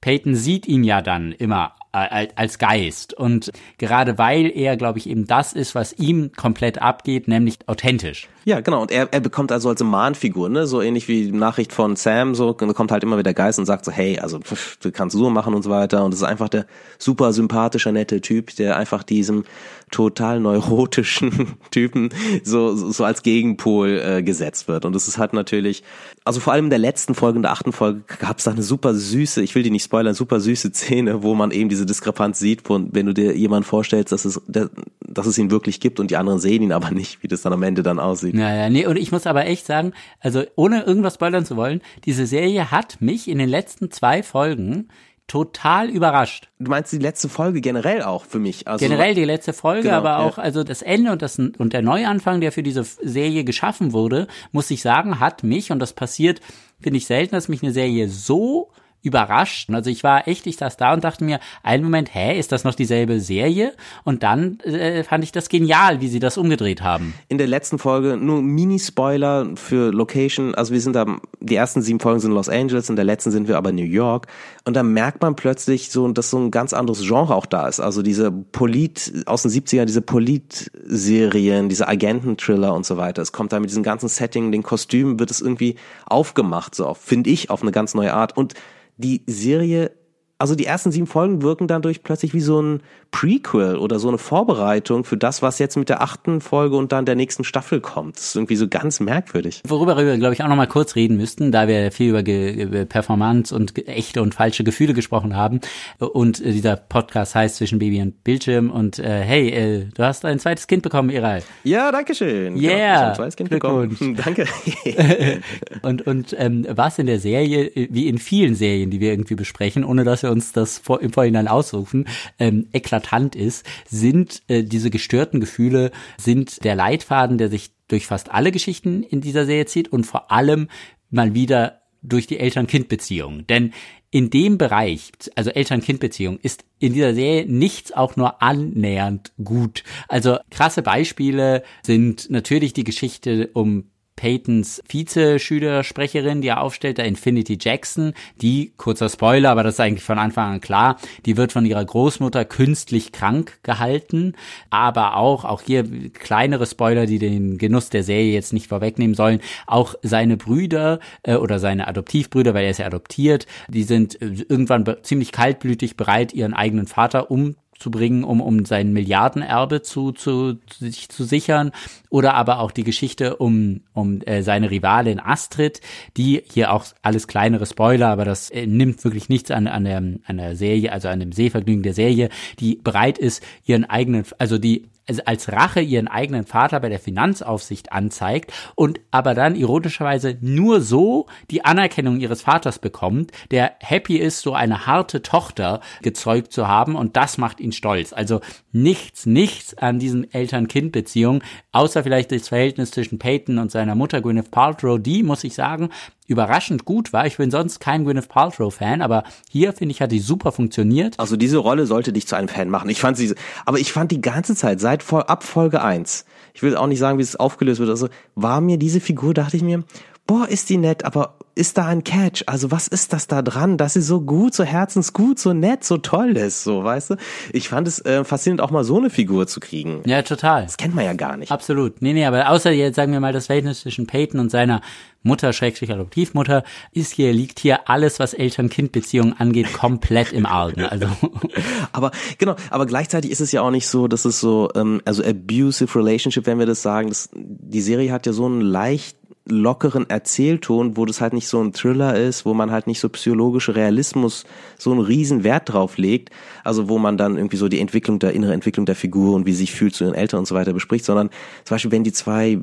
Peyton 0.00 0.34
sieht 0.34 0.66
ihn 0.66 0.82
ja 0.82 1.02
dann 1.02 1.32
immer 1.32 1.74
als 1.92 2.58
Geist. 2.58 3.14
Und 3.14 3.50
gerade 3.78 4.16
weil 4.16 4.50
er, 4.54 4.76
glaube 4.76 4.98
ich, 4.98 5.08
eben 5.08 5.26
das 5.26 5.52
ist, 5.52 5.74
was 5.74 5.92
ihm 5.94 6.32
komplett 6.32 6.80
abgeht, 6.80 7.26
nämlich 7.26 7.58
authentisch. 7.66 8.28
Ja, 8.44 8.60
genau. 8.60 8.80
Und 8.80 8.90
er, 8.90 9.08
er 9.12 9.20
bekommt 9.20 9.52
also 9.52 9.68
als 9.68 9.82
Mahnfigur, 9.82 10.48
ne, 10.48 10.66
so 10.66 10.80
ähnlich 10.80 11.08
wie 11.08 11.24
die 11.24 11.32
Nachricht 11.32 11.72
von 11.72 11.96
Sam, 11.96 12.34
so 12.34 12.54
kommt 12.54 12.90
halt 12.90 13.02
immer 13.02 13.18
wieder 13.18 13.34
Geist 13.34 13.58
und 13.58 13.66
sagt 13.66 13.84
so, 13.84 13.92
hey, 13.92 14.18
also 14.18 14.40
pff, 14.40 14.76
du 14.78 14.90
kannst 14.90 15.16
so 15.16 15.30
machen 15.30 15.54
und 15.54 15.62
so 15.62 15.70
weiter. 15.70 16.04
Und 16.04 16.14
es 16.14 16.20
ist 16.20 16.26
einfach 16.26 16.48
der 16.48 16.66
super 16.98 17.32
sympathischer, 17.32 17.92
nette 17.92 18.20
Typ, 18.20 18.54
der 18.56 18.76
einfach 18.76 19.02
diesem 19.02 19.44
total 19.90 20.40
neurotischen 20.40 21.56
Typen 21.70 22.10
so, 22.44 22.74
so 22.74 23.04
als 23.04 23.22
Gegenpol 23.22 24.00
äh, 24.04 24.22
gesetzt 24.22 24.68
wird. 24.68 24.84
Und 24.84 24.94
es 24.94 25.08
ist 25.08 25.18
halt 25.18 25.32
natürlich, 25.32 25.82
also 26.24 26.40
vor 26.40 26.52
allem 26.52 26.66
in 26.66 26.70
der 26.70 26.78
letzten 26.78 27.14
Folge, 27.14 27.36
in 27.36 27.42
der 27.42 27.52
achten 27.52 27.72
Folge, 27.72 28.02
gab 28.20 28.38
es 28.38 28.44
da 28.44 28.52
eine 28.52 28.62
super 28.62 28.94
süße, 28.94 29.42
ich 29.42 29.54
will 29.54 29.62
die 29.62 29.70
nicht 29.70 29.84
spoilern, 29.84 30.14
super 30.14 30.40
süße 30.40 30.72
Szene, 30.72 31.22
wo 31.22 31.34
man 31.34 31.50
eben 31.50 31.68
diese 31.68 31.86
Diskrepanz 31.86 32.38
sieht, 32.38 32.68
wo, 32.68 32.80
wenn 32.90 33.06
du 33.06 33.14
dir 33.14 33.36
jemanden 33.36 33.64
vorstellst, 33.64 34.12
dass 34.12 34.24
es 34.24 34.40
der, 34.46 34.70
dass 35.00 35.26
es 35.26 35.38
ihn 35.38 35.50
wirklich 35.50 35.80
gibt 35.80 35.98
und 35.98 36.10
die 36.10 36.16
anderen 36.16 36.38
sehen 36.38 36.62
ihn 36.62 36.72
aber 36.72 36.90
nicht, 36.90 37.22
wie 37.22 37.28
das 37.28 37.42
dann 37.42 37.52
am 37.52 37.62
Ende 37.62 37.82
dann 37.82 37.98
aussieht. 37.98 38.29
Naja, 38.32 38.70
nee, 38.70 38.86
und 38.86 38.96
ich 38.96 39.12
muss 39.12 39.26
aber 39.26 39.46
echt 39.46 39.66
sagen, 39.66 39.92
also 40.20 40.44
ohne 40.56 40.82
irgendwas 40.82 41.14
spoilern 41.14 41.44
zu 41.44 41.56
wollen, 41.56 41.80
diese 42.04 42.26
Serie 42.26 42.70
hat 42.70 43.00
mich 43.00 43.28
in 43.28 43.38
den 43.38 43.48
letzten 43.48 43.90
zwei 43.90 44.22
Folgen 44.22 44.88
total 45.30 45.88
überrascht. 45.88 46.48
Du 46.58 46.70
meinst 46.70 46.92
die 46.92 46.98
letzte 46.98 47.28
Folge 47.28 47.60
generell 47.60 48.02
auch 48.02 48.24
für 48.24 48.40
mich? 48.40 48.66
Also 48.66 48.84
generell 48.84 49.14
die 49.14 49.24
letzte 49.24 49.52
Folge, 49.52 49.82
genau, 49.82 49.98
aber 49.98 50.18
auch 50.18 50.38
ja. 50.38 50.42
also 50.42 50.64
das 50.64 50.82
Ende 50.82 51.12
und 51.12 51.22
das 51.22 51.38
und 51.38 51.72
der 51.72 51.82
Neuanfang, 51.82 52.40
der 52.40 52.50
für 52.50 52.64
diese 52.64 52.82
Serie 52.82 53.44
geschaffen 53.44 53.92
wurde, 53.92 54.26
muss 54.50 54.70
ich 54.72 54.82
sagen, 54.82 55.20
hat 55.20 55.44
mich 55.44 55.70
und 55.70 55.78
das 55.78 55.92
passiert, 55.92 56.40
finde 56.80 56.96
ich 56.96 57.06
selten, 57.06 57.36
dass 57.36 57.48
mich 57.48 57.62
eine 57.62 57.72
Serie 57.72 58.08
so 58.08 58.72
überrascht. 59.02 59.70
Also 59.70 59.90
ich 59.90 60.04
war 60.04 60.28
echt, 60.28 60.46
ich 60.46 60.56
saß 60.56 60.76
da 60.76 60.92
und 60.92 61.04
dachte 61.04 61.24
mir, 61.24 61.40
einen 61.62 61.84
Moment, 61.84 62.14
hä, 62.14 62.38
ist 62.38 62.52
das 62.52 62.64
noch 62.64 62.74
dieselbe 62.74 63.20
Serie? 63.20 63.72
Und 64.04 64.22
dann 64.22 64.60
äh, 64.60 65.04
fand 65.04 65.24
ich 65.24 65.32
das 65.32 65.48
genial, 65.48 66.00
wie 66.00 66.08
sie 66.08 66.18
das 66.18 66.36
umgedreht 66.36 66.82
haben. 66.82 67.14
In 67.28 67.38
der 67.38 67.46
letzten 67.46 67.78
Folge 67.78 68.16
nur 68.16 68.42
Mini-Spoiler 68.42 69.52
für 69.54 69.90
Location. 69.90 70.54
Also 70.54 70.74
wir 70.74 70.80
sind 70.80 70.96
da, 70.96 71.06
die 71.40 71.54
ersten 71.54 71.80
sieben 71.80 72.00
Folgen 72.00 72.20
sind 72.20 72.32
Los 72.32 72.48
Angeles, 72.48 72.90
in 72.90 72.96
der 72.96 73.04
letzten 73.06 73.30
sind 73.30 73.48
wir 73.48 73.56
aber 73.56 73.72
New 73.72 73.84
York. 73.84 74.26
Und 74.64 74.74
da 74.74 74.82
merkt 74.82 75.22
man 75.22 75.34
plötzlich 75.34 75.90
so, 75.90 76.06
dass 76.08 76.30
so 76.30 76.38
ein 76.38 76.50
ganz 76.50 76.74
anderes 76.74 77.00
Genre 77.00 77.34
auch 77.34 77.46
da 77.46 77.68
ist. 77.68 77.80
Also 77.80 78.02
diese 78.02 78.30
Polit, 78.30 79.24
aus 79.24 79.42
den 79.42 79.50
70ern, 79.50 79.86
diese 79.86 80.02
Polit-Serien, 80.02 81.70
diese 81.70 81.88
Agenten-Thriller 81.88 82.74
und 82.74 82.84
so 82.84 82.98
weiter. 82.98 83.22
Es 83.22 83.32
kommt 83.32 83.52
da 83.52 83.60
mit 83.60 83.70
diesem 83.70 83.82
ganzen 83.82 84.08
Setting, 84.08 84.52
den 84.52 84.62
Kostümen 84.62 85.18
wird 85.18 85.30
es 85.30 85.40
irgendwie 85.40 85.76
aufgemacht, 86.06 86.74
so 86.74 86.92
finde 86.94 87.30
ich, 87.30 87.48
auf 87.48 87.62
eine 87.62 87.72
ganz 87.72 87.94
neue 87.94 88.12
Art. 88.12 88.36
Und 88.36 88.54
die 89.00 89.22
Serie, 89.26 89.92
also 90.38 90.54
die 90.54 90.66
ersten 90.66 90.92
sieben 90.92 91.06
Folgen 91.06 91.42
wirken 91.42 91.66
dadurch 91.66 92.02
plötzlich 92.02 92.34
wie 92.34 92.40
so 92.40 92.60
ein 92.60 92.82
Prequel 93.10 93.76
oder 93.76 93.98
so 93.98 94.08
eine 94.08 94.18
Vorbereitung 94.18 95.04
für 95.04 95.16
das, 95.16 95.42
was 95.42 95.58
jetzt 95.58 95.76
mit 95.76 95.88
der 95.88 96.02
achten 96.02 96.40
Folge 96.40 96.76
und 96.76 96.92
dann 96.92 97.04
der 97.04 97.16
nächsten 97.16 97.44
Staffel 97.44 97.80
kommt. 97.80 98.16
Das 98.16 98.26
ist 98.28 98.36
irgendwie 98.36 98.56
so 98.56 98.68
ganz 98.68 99.00
merkwürdig. 99.00 99.62
Worüber 99.66 99.96
wir, 99.96 100.16
glaube 100.18 100.34
ich, 100.34 100.42
auch 100.42 100.48
nochmal 100.48 100.68
kurz 100.68 100.94
reden 100.96 101.16
müssten, 101.16 101.52
da 101.52 101.68
wir 101.68 101.92
viel 101.92 102.10
über, 102.10 102.20
über 102.20 102.84
Performance 102.84 103.54
und 103.54 103.76
echte 103.88 104.22
und 104.22 104.34
falsche 104.34 104.64
Gefühle 104.64 104.94
gesprochen 104.94 105.36
haben. 105.36 105.60
Und 105.98 106.40
äh, 106.40 106.52
dieser 106.52 106.76
Podcast 106.76 107.34
heißt 107.34 107.56
Zwischen 107.56 107.78
Baby 107.78 108.00
und 108.00 108.22
Bildschirm. 108.22 108.70
Und 108.70 108.98
äh, 108.98 109.22
hey, 109.22 109.48
äh, 109.50 109.84
du 109.94 110.02
hast 110.02 110.24
ein 110.24 110.38
zweites 110.38 110.66
Kind 110.66 110.82
bekommen, 110.82 111.10
Iral. 111.10 111.42
Ja, 111.64 111.90
danke 111.92 112.14
schön. 112.14 112.56
Yeah. 112.56 112.70
Genau, 112.70 113.08
ein 113.08 113.14
zweites 113.16 113.36
Kind 113.36 113.50
bekommen. 113.50 114.16
danke. 114.24 114.46
und 115.82 116.06
und 116.06 116.34
ähm, 116.38 116.66
was 116.70 116.98
in 116.98 117.06
der 117.06 117.18
Serie, 117.18 117.70
wie 117.74 118.08
in 118.08 118.18
vielen 118.18 118.54
Serien, 118.54 118.90
die 118.90 119.00
wir 119.00 119.10
irgendwie 119.10 119.34
besprechen, 119.34 119.84
ohne 119.84 120.04
dass 120.04 120.22
wir 120.22 120.30
uns 120.30 120.52
das 120.52 120.78
vor, 120.78 121.00
im 121.00 121.12
Vorhinein 121.12 121.48
ausrufen, 121.48 122.06
ähm, 122.38 122.66
eklatant 123.00 123.34
ist, 123.34 123.64
sind 123.88 124.42
äh, 124.48 124.62
diese 124.62 124.90
gestörten 124.90 125.40
Gefühle, 125.40 125.90
sind 126.18 126.64
der 126.64 126.74
Leitfaden, 126.74 127.38
der 127.38 127.48
sich 127.48 127.70
durch 127.88 128.06
fast 128.06 128.30
alle 128.30 128.52
Geschichten 128.52 129.02
in 129.02 129.20
dieser 129.20 129.46
Serie 129.46 129.66
zieht 129.66 129.88
und 129.88 130.04
vor 130.04 130.30
allem 130.30 130.68
mal 131.10 131.34
wieder 131.34 131.80
durch 132.02 132.26
die 132.26 132.38
Eltern-Kind-Beziehung. 132.38 133.46
Denn 133.46 133.72
in 134.10 134.30
dem 134.30 134.58
Bereich, 134.58 135.12
also 135.34 135.50
Eltern-Kind-Beziehung, 135.50 136.38
ist 136.42 136.64
in 136.78 136.94
dieser 136.94 137.14
Serie 137.14 137.46
nichts 137.46 137.92
auch 137.92 138.16
nur 138.16 138.42
annähernd 138.42 139.32
gut. 139.42 139.84
Also 140.08 140.38
krasse 140.50 140.82
Beispiele 140.82 141.62
sind 141.82 142.30
natürlich 142.30 142.72
die 142.72 142.84
Geschichte 142.84 143.50
um 143.52 143.90
Peytons 144.20 144.82
Vize-Schülersprecherin, 144.86 146.42
die 146.42 146.48
er 146.48 146.60
aufstellt, 146.60 146.98
der 146.98 147.06
Infinity 147.06 147.56
Jackson, 147.58 148.12
die, 148.42 148.74
kurzer 148.76 149.08
Spoiler, 149.08 149.48
aber 149.48 149.62
das 149.62 149.76
ist 149.76 149.80
eigentlich 149.80 150.04
von 150.04 150.18
Anfang 150.18 150.52
an 150.52 150.60
klar, 150.60 150.98
die 151.24 151.38
wird 151.38 151.52
von 151.52 151.64
ihrer 151.64 151.82
Großmutter 151.82 152.44
künstlich 152.44 153.12
krank 153.12 153.60
gehalten, 153.62 154.34
aber 154.68 155.16
auch, 155.16 155.46
auch 155.46 155.62
hier 155.62 155.84
kleinere 156.12 156.66
Spoiler, 156.66 157.06
die 157.06 157.18
den 157.18 157.56
Genuss 157.56 157.88
der 157.88 158.02
Serie 158.02 158.34
jetzt 158.34 158.52
nicht 158.52 158.68
vorwegnehmen 158.68 159.14
sollen, 159.14 159.40
auch 159.66 159.94
seine 160.02 160.36
Brüder 160.36 161.00
äh, 161.22 161.36
oder 161.36 161.58
seine 161.58 161.88
Adoptivbrüder, 161.88 162.52
weil 162.52 162.64
er 162.64 162.72
ist 162.72 162.78
ja 162.78 162.86
adoptiert, 162.86 163.46
die 163.68 163.84
sind 163.84 164.20
äh, 164.20 164.44
irgendwann 164.50 164.84
ziemlich 165.00 165.32
kaltblütig 165.32 165.96
bereit, 165.96 166.34
ihren 166.34 166.52
eigenen 166.52 166.86
Vater 166.86 167.30
um 167.30 167.56
zu 167.80 167.90
bringen, 167.90 168.22
um, 168.24 168.40
um 168.40 168.64
sein 168.66 168.92
Milliardenerbe 168.92 169.82
zu, 169.82 170.12
zu, 170.12 170.58
sich 170.70 171.08
zu 171.08 171.24
sichern. 171.24 171.72
Oder 172.10 172.34
aber 172.34 172.60
auch 172.60 172.70
die 172.70 172.84
Geschichte 172.84 173.36
um, 173.36 173.80
um 173.94 174.20
äh, 174.22 174.42
seine 174.42 174.70
Rivalin 174.70 175.18
Astrid, 175.18 175.80
die 176.16 176.42
hier 176.52 176.72
auch 176.72 176.84
alles 177.02 177.26
kleinere 177.26 177.66
Spoiler, 177.66 178.08
aber 178.08 178.24
das 178.24 178.50
äh, 178.50 178.66
nimmt 178.66 179.02
wirklich 179.02 179.28
nichts 179.28 179.50
an, 179.50 179.66
an, 179.66 179.84
der, 179.84 179.96
an 179.96 180.36
der 180.36 180.56
Serie, 180.56 180.92
also 180.92 181.08
an 181.08 181.20
dem 181.20 181.32
Sehvergnügen 181.32 181.82
der 181.82 181.94
Serie, 181.94 182.28
die 182.60 182.76
bereit 182.76 183.18
ist, 183.18 183.42
ihren 183.64 183.86
eigenen, 183.86 184.24
also 184.38 184.58
die 184.58 184.84
als 185.18 185.50
Rache 185.50 185.80
ihren 185.80 186.08
eigenen 186.08 186.46
Vater 186.46 186.80
bei 186.80 186.88
der 186.88 187.00
Finanzaufsicht 187.00 187.92
anzeigt 187.92 188.52
und 188.74 189.00
aber 189.10 189.34
dann 189.34 189.56
ironischerweise 189.56 190.36
nur 190.40 190.80
so 190.80 191.26
die 191.50 191.64
Anerkennung 191.64 192.20
ihres 192.20 192.42
Vaters 192.42 192.78
bekommt, 192.78 193.32
der 193.50 193.72
happy 193.80 194.16
ist, 194.16 194.42
so 194.42 194.54
eine 194.54 194.86
harte 194.86 195.22
Tochter 195.22 195.80
gezeugt 196.02 196.52
zu 196.52 196.68
haben 196.68 196.94
und 196.94 197.16
das 197.16 197.38
macht 197.38 197.60
ihn 197.60 197.72
stolz. 197.72 198.12
Also 198.12 198.40
nichts, 198.72 199.26
nichts 199.26 199.76
an 199.76 199.98
diesen 199.98 200.32
Eltern-Kind-Beziehungen, 200.32 201.42
außer 201.72 202.02
vielleicht 202.02 202.32
das 202.32 202.48
Verhältnis 202.48 202.90
zwischen 202.90 203.18
Peyton 203.18 203.58
und 203.58 203.70
seiner 203.70 203.94
Mutter 203.94 204.20
Gwyneth 204.20 204.50
Paltrow, 204.50 205.00
die, 205.00 205.22
muss 205.22 205.44
ich 205.44 205.54
sagen, 205.54 205.90
überraschend 206.30 206.84
gut 206.84 207.12
war. 207.12 207.26
Ich 207.26 207.38
bin 207.38 207.50
sonst 207.50 207.80
kein 207.80 208.04
Gwyneth 208.04 208.28
Paltrow-Fan, 208.28 209.02
aber 209.02 209.24
hier, 209.50 209.72
finde 209.72 209.92
ich, 209.92 210.00
hat 210.00 210.12
die 210.12 210.20
super 210.20 210.52
funktioniert. 210.52 211.18
Also 211.18 211.36
diese 211.36 211.58
Rolle 211.58 211.86
sollte 211.86 212.12
dich 212.12 212.28
zu 212.28 212.36
einem 212.36 212.46
Fan 212.46 212.70
machen. 212.70 212.88
Ich 212.88 213.00
fand 213.00 213.16
sie, 213.16 213.34
aber 213.66 213.80
ich 213.80 213.92
fand 213.92 214.12
die 214.12 214.20
ganze 214.20 214.54
Zeit, 214.54 214.78
seit 214.78 215.12
ab 215.12 215.42
Folge 215.42 215.82
1, 215.82 216.24
ich 216.54 216.62
will 216.62 216.76
auch 216.76 216.86
nicht 216.86 217.00
sagen, 217.00 217.18
wie 217.18 217.22
es 217.22 217.34
aufgelöst 217.34 217.80
wird, 217.80 217.90
also 217.90 218.08
war 218.36 218.60
mir 218.60 218.78
diese 218.78 219.00
Figur, 219.00 219.34
dachte 219.34 219.56
ich 219.56 219.64
mir, 219.64 219.82
boah, 220.28 220.46
ist 220.46 220.70
die 220.70 220.76
nett, 220.76 221.04
aber 221.04 221.34
ist 221.54 221.78
da 221.78 221.86
ein 221.86 222.04
Catch? 222.04 222.44
Also 222.46 222.70
was 222.70 222.88
ist 222.88 223.12
das 223.12 223.26
da 223.26 223.42
dran, 223.42 223.76
dass 223.76 223.94
sie 223.94 224.02
so 224.02 224.20
gut, 224.20 224.54
so 224.54 224.64
herzensgut, 224.64 225.38
so 225.38 225.52
nett, 225.52 225.84
so 225.84 225.98
toll 225.98 226.36
ist, 226.36 226.64
so, 226.64 226.84
weißt 226.84 227.10
du? 227.10 227.16
Ich 227.52 227.68
fand 227.68 227.88
es 227.88 228.04
äh, 228.04 228.24
faszinierend, 228.24 228.60
auch 228.60 228.70
mal 228.70 228.84
so 228.84 228.98
eine 228.98 229.10
Figur 229.10 229.46
zu 229.46 229.60
kriegen. 229.60 230.02
Ja, 230.06 230.22
total. 230.22 230.64
Das 230.64 230.76
kennt 230.76 230.94
man 230.94 231.04
ja 231.04 231.14
gar 231.14 231.36
nicht. 231.36 231.52
Absolut. 231.52 232.02
Nee, 232.02 232.12
nee, 232.12 232.24
aber 232.24 232.50
außer 232.50 232.70
jetzt 232.70 232.96
sagen 232.96 233.12
wir 233.12 233.20
mal 233.20 233.32
das 233.32 233.46
Verhältnis 233.46 233.80
zwischen 233.80 234.06
Peyton 234.06 234.40
und 234.40 234.50
seiner 234.50 234.80
Mutter, 235.22 235.52
Schrägstrich 235.52 235.92
Adoptivmutter, 235.92 236.64
ist 236.92 237.12
hier, 237.12 237.32
liegt 237.32 237.58
hier 237.58 237.90
alles, 237.90 238.18
was 238.18 238.32
Eltern-Kind-Beziehungen 238.32 239.34
angeht, 239.38 239.72
komplett 239.72 240.32
im 240.32 240.46
Argen. 240.46 240.82
Also. 240.82 241.08
aber, 241.92 242.10
genau, 242.38 242.56
aber 242.70 242.86
gleichzeitig 242.86 243.30
ist 243.30 243.40
es 243.40 243.52
ja 243.52 243.60
auch 243.60 243.70
nicht 243.70 243.86
so, 243.86 244.08
dass 244.08 244.24
es 244.24 244.40
so, 244.40 244.70
ähm, 244.74 245.02
also 245.04 245.22
abusive 245.22 245.98
relationship, 245.98 246.46
wenn 246.46 246.58
wir 246.58 246.66
das 246.66 246.80
sagen, 246.80 247.08
das, 247.08 247.28
die 247.34 247.82
Serie 247.82 248.12
hat 248.12 248.24
ja 248.26 248.32
so 248.32 248.46
einen 248.46 248.62
leicht 248.62 249.19
lockeren 249.46 250.08
Erzählton, 250.08 250.96
wo 250.96 251.06
das 251.06 251.20
halt 251.20 251.32
nicht 251.32 251.48
so 251.48 251.62
ein 251.62 251.72
Thriller 251.72 252.14
ist, 252.16 252.44
wo 252.44 252.54
man 252.54 252.70
halt 252.70 252.86
nicht 252.86 253.00
so 253.00 253.08
psychologische 253.08 253.74
Realismus 253.74 254.44
so 254.78 254.90
einen 254.90 255.00
riesen 255.00 255.44
Wert 255.44 255.72
drauf 255.72 255.98
legt, 255.98 256.30
also 256.62 256.88
wo 256.88 256.98
man 256.98 257.16
dann 257.16 257.36
irgendwie 257.36 257.56
so 257.56 257.68
die 257.68 257.80
Entwicklung 257.80 258.18
der 258.18 258.32
innere 258.32 258.52
Entwicklung 258.52 258.86
der 258.86 258.96
Figur 258.96 259.34
und 259.34 259.46
wie 259.46 259.52
sie 259.52 259.60
sich 259.60 259.72
fühlt 259.72 259.94
zu 259.94 260.04
ihren 260.04 260.14
Eltern 260.14 260.40
und 260.40 260.46
so 260.46 260.54
weiter 260.54 260.72
bespricht, 260.72 261.04
sondern 261.04 261.30
zum 261.64 261.74
Beispiel 261.74 261.90
wenn 261.90 262.04
die 262.04 262.12
zwei 262.12 262.58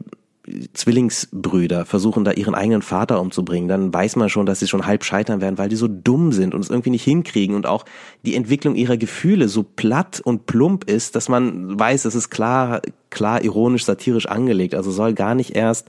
Zwillingsbrüder 0.74 1.86
versuchen 1.86 2.24
da 2.24 2.32
ihren 2.32 2.56
eigenen 2.56 2.82
Vater 2.82 3.20
umzubringen, 3.20 3.68
dann 3.68 3.94
weiß 3.94 4.16
man 4.16 4.30
schon, 4.30 4.46
dass 4.46 4.60
sie 4.60 4.68
schon 4.68 4.86
halb 4.86 5.04
scheitern 5.04 5.42
werden, 5.42 5.58
weil 5.58 5.70
die 5.70 5.76
so 5.76 5.88
dumm 5.88 6.32
sind 6.32 6.54
und 6.54 6.62
es 6.62 6.70
irgendwie 6.70 6.90
nicht 6.90 7.04
hinkriegen 7.04 7.56
und 7.56 7.66
auch 7.66 7.84
die 8.26 8.36
Entwicklung 8.36 8.76
ihrer 8.76 8.98
Gefühle 8.98 9.50
so 9.50 9.64
platt 9.64 10.22
und 10.24 10.46
plump 10.46 10.86
ist, 10.90 11.16
dass 11.16 11.28
man 11.28 11.78
weiß, 11.78 12.06
es 12.06 12.16
ist 12.16 12.30
klar, 12.30 12.82
klar 13.10 13.44
ironisch, 13.44 13.84
satirisch 13.86 14.28
angelegt. 14.28 14.74
Also 14.74 14.92
soll 14.92 15.14
gar 15.14 15.36
nicht 15.36 15.56
erst, 15.56 15.88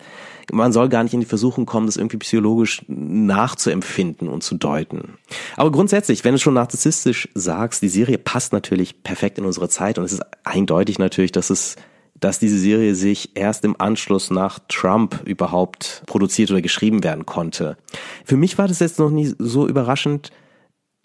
man 0.50 0.73
soll 0.73 0.88
gar 0.88 1.05
nicht 1.05 1.15
in 1.15 1.21
die 1.21 1.27
Versuchung 1.27 1.67
kommen, 1.67 1.87
das 1.87 1.97
irgendwie 1.97 2.17
psychologisch 2.17 2.83
nachzuempfinden 2.88 4.29
und 4.29 4.43
zu 4.43 4.57
deuten. 4.57 5.19
Aber 5.57 5.71
grundsätzlich, 5.71 6.25
wenn 6.25 6.33
du 6.33 6.38
schon 6.38 6.55
narzisstisch 6.55 7.29
sagst, 7.35 7.83
die 7.83 7.88
Serie 7.88 8.19
passt 8.19 8.53
natürlich 8.53 9.05
perfekt 9.05 9.38
in 9.38 9.45
unsere 9.45 9.69
Zeit 9.69 9.99
und 9.99 10.05
es 10.05 10.12
ist 10.12 10.23
eindeutig 10.45 10.99
natürlich, 10.99 11.33
dass 11.33 11.50
es 11.50 11.77
dass 12.20 12.38
diese 12.38 12.58
Serie 12.58 12.94
sich 12.94 13.37
erst 13.37 13.64
im 13.64 13.80
Anschluss 13.80 14.30
nach 14.30 14.58
Trump 14.68 15.22
überhaupt 15.25 16.02
produziert 16.06 16.50
oder 16.50 16.62
geschrieben 16.62 17.04
werden 17.04 17.26
konnte. 17.26 17.76
Für 18.25 18.37
mich 18.37 18.58
war 18.58 18.68
das 18.68 18.80
jetzt 18.80 18.98
noch 18.98 19.10
nie 19.10 19.32
so 19.38 19.68
überraschend, 19.68 20.30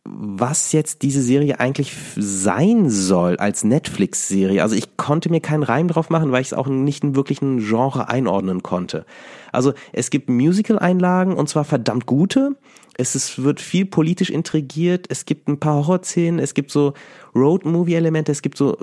was 0.05 0.73
jetzt 0.73 1.01
diese 1.01 1.21
Serie 1.21 1.61
eigentlich 1.61 1.93
sein 2.17 2.89
soll 2.89 3.37
als 3.37 3.63
Netflix-Serie. 3.63 4.61
Also 4.61 4.75
ich 4.75 4.97
konnte 4.97 5.29
mir 5.29 5.39
keinen 5.39 5.63
Reim 5.63 5.87
drauf 5.87 6.09
machen, 6.09 6.31
weil 6.33 6.41
ich 6.41 6.47
es 6.47 6.53
auch 6.53 6.67
nicht 6.67 7.03
in 7.03 7.15
wirklichen 7.15 7.59
Genre 7.59 8.09
einordnen 8.09 8.63
konnte. 8.63 9.05
Also 9.53 9.73
es 9.93 10.09
gibt 10.09 10.29
Musical-Einlagen 10.29 11.35
und 11.35 11.47
zwar 11.47 11.63
verdammt 11.63 12.05
gute. 12.05 12.57
Es 12.97 13.15
ist, 13.15 13.43
wird 13.43 13.61
viel 13.61 13.85
politisch 13.85 14.29
intrigiert. 14.29 15.05
Es 15.09 15.25
gibt 15.25 15.47
ein 15.47 15.59
paar 15.59 15.75
Horrorszenen. 15.75 16.39
Es 16.39 16.53
gibt 16.53 16.71
so 16.71 16.93
Road-Movie-Elemente. 17.33 18.31
Es 18.31 18.41
gibt 18.41 18.57
so 18.57 18.77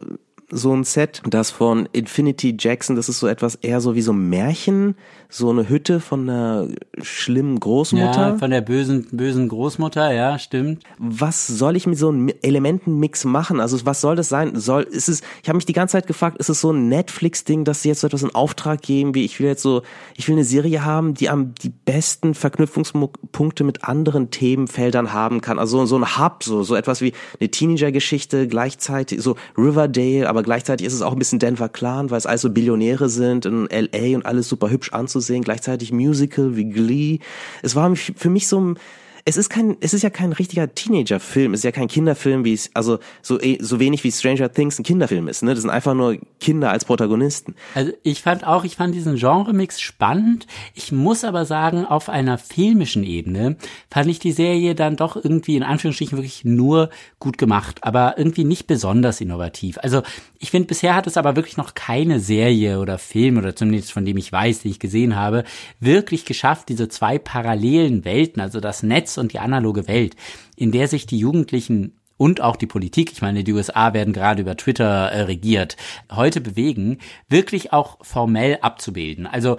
so 0.51 0.75
ein 0.75 0.85
Set, 0.85 1.23
das 1.29 1.51
von 1.51 1.89
Infinity 1.93 2.57
Jackson, 2.59 2.97
das 2.97 3.09
ist 3.09 3.21
so 3.21 3.27
etwas 3.27 3.55
eher 3.57 3.81
so 3.81 3.95
wie 3.95 4.03
so 4.03 4.13
ein 4.13 4.29
Märchen, 4.29 4.97
so 5.29 5.51
eine 5.51 5.69
Hütte 5.69 6.01
von 6.01 6.29
einer 6.29 6.69
schlimmen 7.01 7.61
Großmutter. 7.61 8.31
Ja, 8.31 8.37
von 8.37 8.51
der 8.51 8.61
bösen, 8.61 9.07
bösen 9.13 9.49
Großmutter, 9.49 10.13
ja, 10.13 10.39
stimmt. 10.39 10.83
Was 10.99 11.47
soll 11.47 11.77
ich 11.77 11.87
mit 11.87 11.99
so 11.99 12.09
einem 12.09 12.31
Elementenmix 12.43 13.25
machen? 13.25 13.61
Also 13.61 13.79
was 13.87 14.01
soll 14.01 14.17
das 14.17 14.29
sein? 14.29 14.57
Soll, 14.57 14.83
ist 14.83 15.09
es, 15.09 15.23
ich 15.43 15.49
habe 15.49 15.57
mich 15.57 15.67
die 15.67 15.73
ganze 15.73 15.93
Zeit 15.93 16.07
gefragt, 16.07 16.39
ist 16.39 16.49
es 16.49 16.61
so 16.61 16.73
ein 16.73 16.89
Netflix-Ding, 16.89 17.65
dass 17.65 17.83
sie 17.83 17.91
jetzt 17.91 18.01
so 18.01 18.09
etwas 18.09 18.25
in 18.25 18.35
Auftrag 18.35 18.83
geben, 18.83 19.15
wie 19.15 19.25
ich 19.25 19.39
will 19.39 19.47
jetzt 19.47 19.63
so, 19.63 19.83
ich 20.17 20.27
will 20.29 20.35
eine 20.35 20.45
Serie 20.45 20.85
haben, 20.85 21.15
die 21.15 21.29
am 21.29 21.55
die 21.55 21.71
besten 21.71 22.35
Verknüpfungspunkte 22.35 23.63
mit 23.63 23.85
anderen 23.85 24.31
Themenfeldern 24.31 25.13
haben 25.13 25.41
kann. 25.41 25.59
Also 25.59 25.87
so 25.87 25.97
ein 25.97 26.19
Hub, 26.19 26.43
so, 26.43 26.65
so 26.65 26.75
etwas 26.75 27.01
wie 27.01 27.13
eine 27.39 27.51
Teenager-Geschichte, 27.51 28.49
gleichzeitig 28.49 29.23
so 29.23 29.37
Riverdale, 29.57 30.29
aber 30.29 30.40
gleichzeitig 30.43 30.87
ist 30.87 30.95
es 30.95 31.03
auch 31.03 31.13
ein 31.13 31.19
bisschen 31.19 31.39
Denver 31.39 31.69
Clan, 31.69 32.11
weil 32.11 32.19
es 32.19 32.27
also 32.27 32.51
Billionäre 32.51 33.09
sind 33.09 33.47
in 33.47 33.69
LA 33.71 34.17
und 34.17 34.27
alles 34.27 34.49
super 34.49 34.71
hübsch 34.71 34.93
anzusehen, 34.93 35.43
gleichzeitig 35.43 35.93
Musical 35.93 36.57
wie 36.57 36.69
Glee. 36.69 37.19
Es 37.63 37.77
war 37.77 37.95
für 37.97 38.31
mich 38.31 38.49
so 38.49 38.61
ein 38.61 38.79
es 39.25 39.37
ist 39.37 39.51
kein, 39.51 39.77
es 39.81 39.95
ist 39.95 40.03
ja 40.03 40.11
kein 40.11 40.33
richtiger 40.33 40.75
Teenager-Film, 40.75 41.55
es 41.55 41.61
ist 41.61 41.65
ja 41.65 41.73
kein 41.73 41.89
Kinderfilm, 41.89 42.45
wie 42.45 42.53
es, 42.53 42.71
also 42.75 42.99
so, 43.23 43.41
eh, 43.41 43.59
so 43.61 43.81
wenig 43.81 44.05
wie 44.05 44.13
Stranger 44.13 44.53
Things 44.53 44.79
ein 44.79 44.83
Kinderfilm 44.83 45.29
ist, 45.29 45.43
ne? 45.43 45.55
Das 45.55 45.63
sind 45.63 45.71
einfach 45.71 45.95
nur 45.95 46.19
Kinder 46.41 46.71
als 46.71 46.85
Protagonisten. 46.85 47.55
Also 47.75 47.93
ich 48.03 48.23
fand 48.23 48.47
auch, 48.47 48.65
ich 48.65 48.77
fand 48.77 48.95
diesen 48.95 49.17
Genre-Mix 49.17 49.81
spannend. 49.81 50.47
Ich 50.75 50.93
muss 50.93 51.25
aber 51.25 51.45
sagen, 51.45 51.85
auf 51.85 52.09
einer 52.09 52.39
filmischen 52.39 53.05
Ebene 53.05 53.57
fand 53.91 54.09
ich 54.09 54.19
die 54.19 54.33
Serie 54.33 54.75
dann 54.75 54.97
doch 54.97 55.17
irgendwie 55.17 55.57
in 55.57 55.63
Anführungsstrichen 55.63 56.17
wirklich 56.19 56.45
nur 56.45 56.91
gut 57.19 57.39
gemacht, 57.39 57.83
aber 57.83 58.15
irgendwie 58.17 58.45
nicht 58.45 58.67
besonders 58.67 59.21
innovativ. 59.21 59.79
Also 59.83 60.03
ich 60.39 60.51
finde, 60.51 60.67
bisher 60.67 60.95
hat 60.95 61.07
es 61.07 61.17
aber 61.17 61.37
wirklich 61.37 61.57
noch 61.57 61.75
keine 61.75 62.21
Serie 62.21 62.79
oder 62.81 62.99
Film 62.99 63.39
oder 63.39 63.55
zumindest 63.55 63.93
von 63.93 64.05
dem 64.05 64.17
ich 64.17 64.33
weiß, 64.33 64.61
die 64.61 64.71
ich 64.71 64.79
gesehen 64.79 65.17
habe, 65.17 65.45
wirklich 65.81 66.25
geschafft, 66.25 66.69
diese 66.69 66.89
zwei 66.89 67.19
parallelen 67.19 68.05
Welten, 68.05 68.41
also 68.41 68.61
das 68.61 68.83
Netz 68.83 69.10
Netz 69.11 69.19
und 69.19 69.33
die 69.33 69.39
analoge 69.39 69.89
Welt, 69.89 70.17
in 70.57 70.73
der 70.73 70.89
sich 70.89 71.07
die 71.07 71.19
Jugendlichen 71.19 71.97
und 72.17 72.43
auch 72.43 72.57
die 72.57 72.67
Politik, 72.67 73.13
ich 73.13 73.23
meine, 73.23 73.45
die 73.45 73.53
USA 73.53 73.95
werden 73.95 74.13
gerade 74.13 74.43
über 74.43 74.57
Twitter 74.57 75.11
äh, 75.11 75.23
regiert, 75.23 75.77
heute 76.13 76.43
bewegen, 76.43 76.99
wirklich 77.31 77.73
auch 77.73 77.97
formell 78.03 78.59
abzubilden. 78.61 79.27
Also 79.27 79.57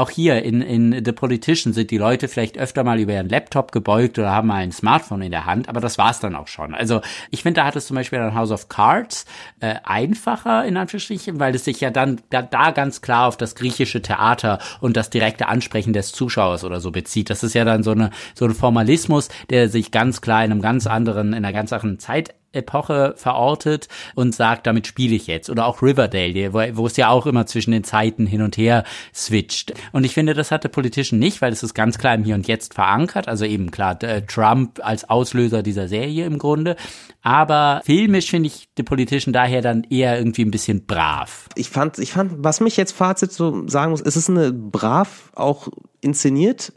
auch 0.00 0.10
hier 0.10 0.42
in, 0.42 0.62
in 0.62 1.04
The 1.04 1.12
Politician 1.12 1.72
sind 1.72 1.90
die 1.90 1.98
Leute 1.98 2.26
vielleicht 2.26 2.58
öfter 2.58 2.84
mal 2.84 2.98
über 2.98 3.12
ihren 3.12 3.28
Laptop 3.28 3.70
gebeugt 3.70 4.18
oder 4.18 4.30
haben 4.30 4.48
mal 4.48 4.56
ein 4.56 4.72
Smartphone 4.72 5.22
in 5.22 5.30
der 5.30 5.46
Hand, 5.46 5.68
aber 5.68 5.80
das 5.80 5.98
war's 5.98 6.20
dann 6.20 6.34
auch 6.34 6.48
schon. 6.48 6.74
Also 6.74 7.00
ich 7.30 7.42
finde, 7.42 7.60
da 7.60 7.66
hat 7.66 7.76
es 7.76 7.86
zum 7.86 7.96
Beispiel 7.96 8.18
an 8.18 8.34
House 8.34 8.50
of 8.50 8.68
Cards 8.68 9.26
äh, 9.60 9.74
einfacher, 9.84 10.64
in 10.64 10.76
Anführungsstrichen, 10.76 11.38
weil 11.38 11.54
es 11.54 11.64
sich 11.64 11.80
ja 11.80 11.90
dann 11.90 12.20
da, 12.30 12.42
da 12.42 12.70
ganz 12.70 13.02
klar 13.02 13.28
auf 13.28 13.36
das 13.36 13.54
griechische 13.54 14.02
Theater 14.02 14.58
und 14.80 14.96
das 14.96 15.10
direkte 15.10 15.48
Ansprechen 15.48 15.92
des 15.92 16.12
Zuschauers 16.12 16.64
oder 16.64 16.80
so 16.80 16.90
bezieht. 16.90 17.30
Das 17.30 17.42
ist 17.42 17.54
ja 17.54 17.64
dann 17.64 17.82
so 17.82 17.92
eine 17.92 18.10
so 18.34 18.46
ein 18.46 18.54
Formalismus, 18.54 19.28
der 19.50 19.68
sich 19.68 19.90
ganz 19.90 20.20
klar 20.20 20.44
in 20.44 20.50
einem 20.50 20.62
ganz 20.62 20.86
anderen, 20.86 21.28
in 21.28 21.44
einer 21.44 21.52
ganz 21.52 21.72
anderen 21.72 21.98
Zeit 21.98 22.34
Epoche 22.52 23.14
verortet 23.16 23.88
und 24.14 24.34
sagt, 24.34 24.66
damit 24.66 24.86
spiele 24.86 25.14
ich 25.14 25.26
jetzt. 25.26 25.50
Oder 25.50 25.66
auch 25.66 25.82
Riverdale, 25.82 26.52
wo, 26.52 26.58
wo 26.76 26.86
es 26.86 26.96
ja 26.96 27.08
auch 27.08 27.26
immer 27.26 27.46
zwischen 27.46 27.70
den 27.70 27.84
Zeiten 27.84 28.26
hin 28.26 28.42
und 28.42 28.56
her 28.56 28.84
switcht. 29.14 29.72
Und 29.92 30.04
ich 30.04 30.14
finde, 30.14 30.34
das 30.34 30.50
hatte 30.50 30.68
Politician 30.68 31.18
nicht, 31.18 31.42
weil 31.42 31.52
es 31.52 31.62
ist 31.62 31.74
ganz 31.74 31.98
klar 31.98 32.14
im 32.14 32.24
Hier 32.24 32.34
und 32.34 32.48
Jetzt 32.48 32.74
verankert. 32.74 33.28
Also 33.28 33.44
eben 33.44 33.70
klar, 33.70 34.02
äh, 34.02 34.22
Trump 34.22 34.80
als 34.82 35.08
Auslöser 35.08 35.62
dieser 35.62 35.88
Serie 35.88 36.26
im 36.26 36.38
Grunde. 36.38 36.76
Aber 37.22 37.82
filmisch 37.84 38.30
finde 38.30 38.48
ich 38.48 38.68
The 38.76 38.82
Politician 38.82 39.32
daher 39.32 39.62
dann 39.62 39.84
eher 39.84 40.18
irgendwie 40.18 40.44
ein 40.44 40.50
bisschen 40.50 40.86
brav. 40.86 41.48
Ich 41.54 41.68
fand, 41.68 41.98
ich 41.98 42.12
fand, 42.12 42.32
was 42.38 42.60
mich 42.60 42.76
jetzt 42.76 42.92
Fazit 42.92 43.32
so 43.32 43.68
sagen 43.68 43.90
muss, 43.90 44.00
es 44.00 44.16
ist 44.16 44.30
eine 44.30 44.52
brav 44.52 45.30
auch 45.34 45.68
inszeniert 46.00 46.72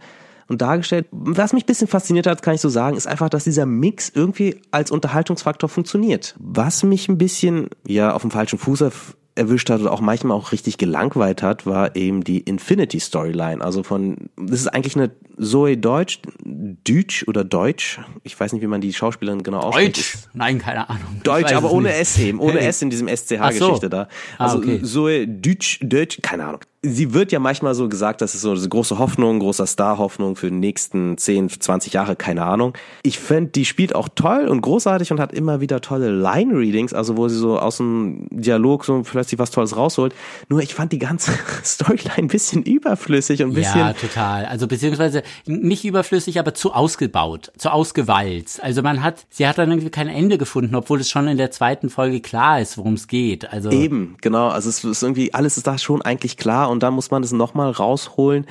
und 0.48 0.62
dargestellt. 0.62 1.08
Was 1.12 1.54
mich 1.54 1.64
ein 1.64 1.68
bisschen 1.68 1.88
fasziniert 1.88 2.28
hat, 2.28 2.42
kann 2.42 2.56
ich 2.56 2.62
so 2.62 2.70
sagen, 2.70 2.98
ist 2.98 3.08
einfach, 3.08 3.30
dass 3.30 3.44
dieser 3.44 3.66
Mix 3.66 4.12
irgendwie 4.14 4.62
als 4.72 4.92
Unterhaltungsfaktor 4.92 5.70
funktioniert. 5.70 6.36
Was 6.40 6.84
mich 6.84 7.10
ein 7.10 7.18
bisschen, 7.18 7.70
ja, 7.88 8.14
auf 8.14 8.22
dem 8.22 8.32
falschen 8.32 8.60
Fuß 8.60 8.84
erwischt 9.36 9.70
hat 9.70 9.82
oder 9.82 9.92
auch 9.92 10.02
manchmal 10.02 10.38
auch 10.38 10.52
richtig 10.52 10.78
gelangweilt 10.78 11.42
hat, 11.42 11.66
war 11.66 11.96
eben 11.96 12.24
die 12.24 12.40
Infinity 12.40 13.00
Storyline. 13.00 13.64
Also 13.64 13.84
von, 13.84 14.30
das 14.38 14.62
ist 14.62 14.68
eigentlich 14.68 14.96
eine 14.96 15.12
Zoe 15.40 15.78
Deutsch, 15.78 16.20
Deutsch 16.44 17.26
oder 17.28 17.44
Deutsch, 17.44 18.00
ich 18.24 18.40
weiß 18.40 18.54
nicht, 18.54 18.62
wie 18.62 18.68
man 18.68 18.82
die 18.82 18.94
Schauspielerin 18.94 19.42
genau 19.42 19.60
ausspricht. 19.60 19.98
Deutsch? 19.98 20.18
Nein, 20.34 20.60
keine 20.60 20.90
Ahnung. 20.90 21.22
Deutsch, 21.24 21.54
aber 21.54 21.72
ohne 21.72 21.90
nicht. 21.90 22.02
S 22.02 22.20
eben, 22.20 22.40
ohne 22.40 22.60
S 22.60 22.82
in 22.82 22.90
diesem 22.90 23.08
SCH-Geschichte 23.08 23.86
so. 23.86 23.90
da. 23.90 24.08
Ah, 24.38 24.44
also 24.46 24.58
ah, 24.58 24.60
okay. 24.60 24.82
Zoe 24.84 25.28
Deutsch, 25.28 25.80
Deutsch, 25.82 26.20
keine 26.22 26.46
Ahnung 26.46 26.62
sie 26.86 27.14
wird 27.14 27.32
ja 27.32 27.40
manchmal 27.40 27.76
so 27.76 27.88
gesagt, 27.88 28.22
das 28.22 28.36
ist 28.36 28.42
so 28.42 28.52
eine 28.52 28.68
große 28.68 29.00
Hoffnung, 29.00 29.40
großer 29.40 29.66
Star-Hoffnung 29.66 30.36
für 30.36 30.50
die 30.50 30.58
nächsten 30.58 31.18
10, 31.18 31.50
20 31.50 31.94
Jahre, 31.94 32.18
keine 32.18 32.44
Ahnung. 32.44 32.74
Ich 33.04 33.20
finde, 33.20 33.52
die 33.52 33.64
spielt 33.64 33.96
auch 33.96 34.10
toll 34.14 34.48
und 34.50 34.62
großartig 34.62 35.12
und 35.12 35.20
hat 35.20 35.34
immer 35.34 35.62
wieder 35.62 35.80
tolle 35.80 36.12
Line-Readings, 36.12 36.94
also 36.94 37.16
wo 37.16 37.30
sie 37.30 37.38
so 37.38 37.58
aus 37.58 37.78
dem 37.78 38.28
Dialog 38.32 38.84
so 38.84 39.02
plötzlich 39.02 39.40
was 39.40 39.52
Tolles 39.52 39.78
rausholt. 39.78 40.14
Nur 40.50 40.62
ich 40.62 40.76
fand 40.76 40.92
die 40.92 41.00
ganze 41.00 41.32
Storyline 41.64 42.18
ein 42.18 42.28
bisschen 42.28 42.64
überflüssig 42.64 43.42
und 43.44 43.52
ein 43.52 43.54
bisschen. 43.54 43.80
Ja, 43.80 43.94
total. 43.94 44.46
Also 44.46 44.68
beziehungsweise 44.68 45.24
nicht 45.46 45.86
überflüssig, 45.86 46.38
aber 46.38 46.54
zu 46.54 46.74
ausgebaut, 46.74 47.54
zu 47.58 47.72
ausgewalzt. 47.72 48.62
Also 48.62 48.82
man 48.82 49.02
hat, 49.02 49.26
sie 49.30 49.48
hat 49.48 49.58
dann 49.58 49.72
irgendwie 49.72 49.90
kein 49.90 50.10
Ende 50.10 50.38
gefunden, 50.38 50.76
obwohl 50.76 51.00
es 51.00 51.10
schon 51.10 51.30
in 51.30 51.38
der 51.38 51.52
zweiten 51.52 51.90
Folge 51.90 52.20
klar 52.20 52.60
ist, 52.60 52.78
worum 52.78 52.96
es 52.96 53.08
geht. 53.08 53.52
Also 53.54 53.72
Eben, 53.72 54.18
genau. 54.20 54.50
Also 54.50 54.68
es 54.68 54.84
ist 54.84 55.02
irgendwie, 55.02 55.34
alles 55.34 55.56
ist 55.56 55.66
da 55.66 55.78
schon 55.78 56.02
eigentlich 56.02 56.36
klar 56.36 56.73
und 56.74 56.84
dann 56.84 56.94
muss 56.94 57.10
man 57.12 57.24
es 57.24 57.32
nochmal 57.32 57.72
rausholen. 57.72 58.46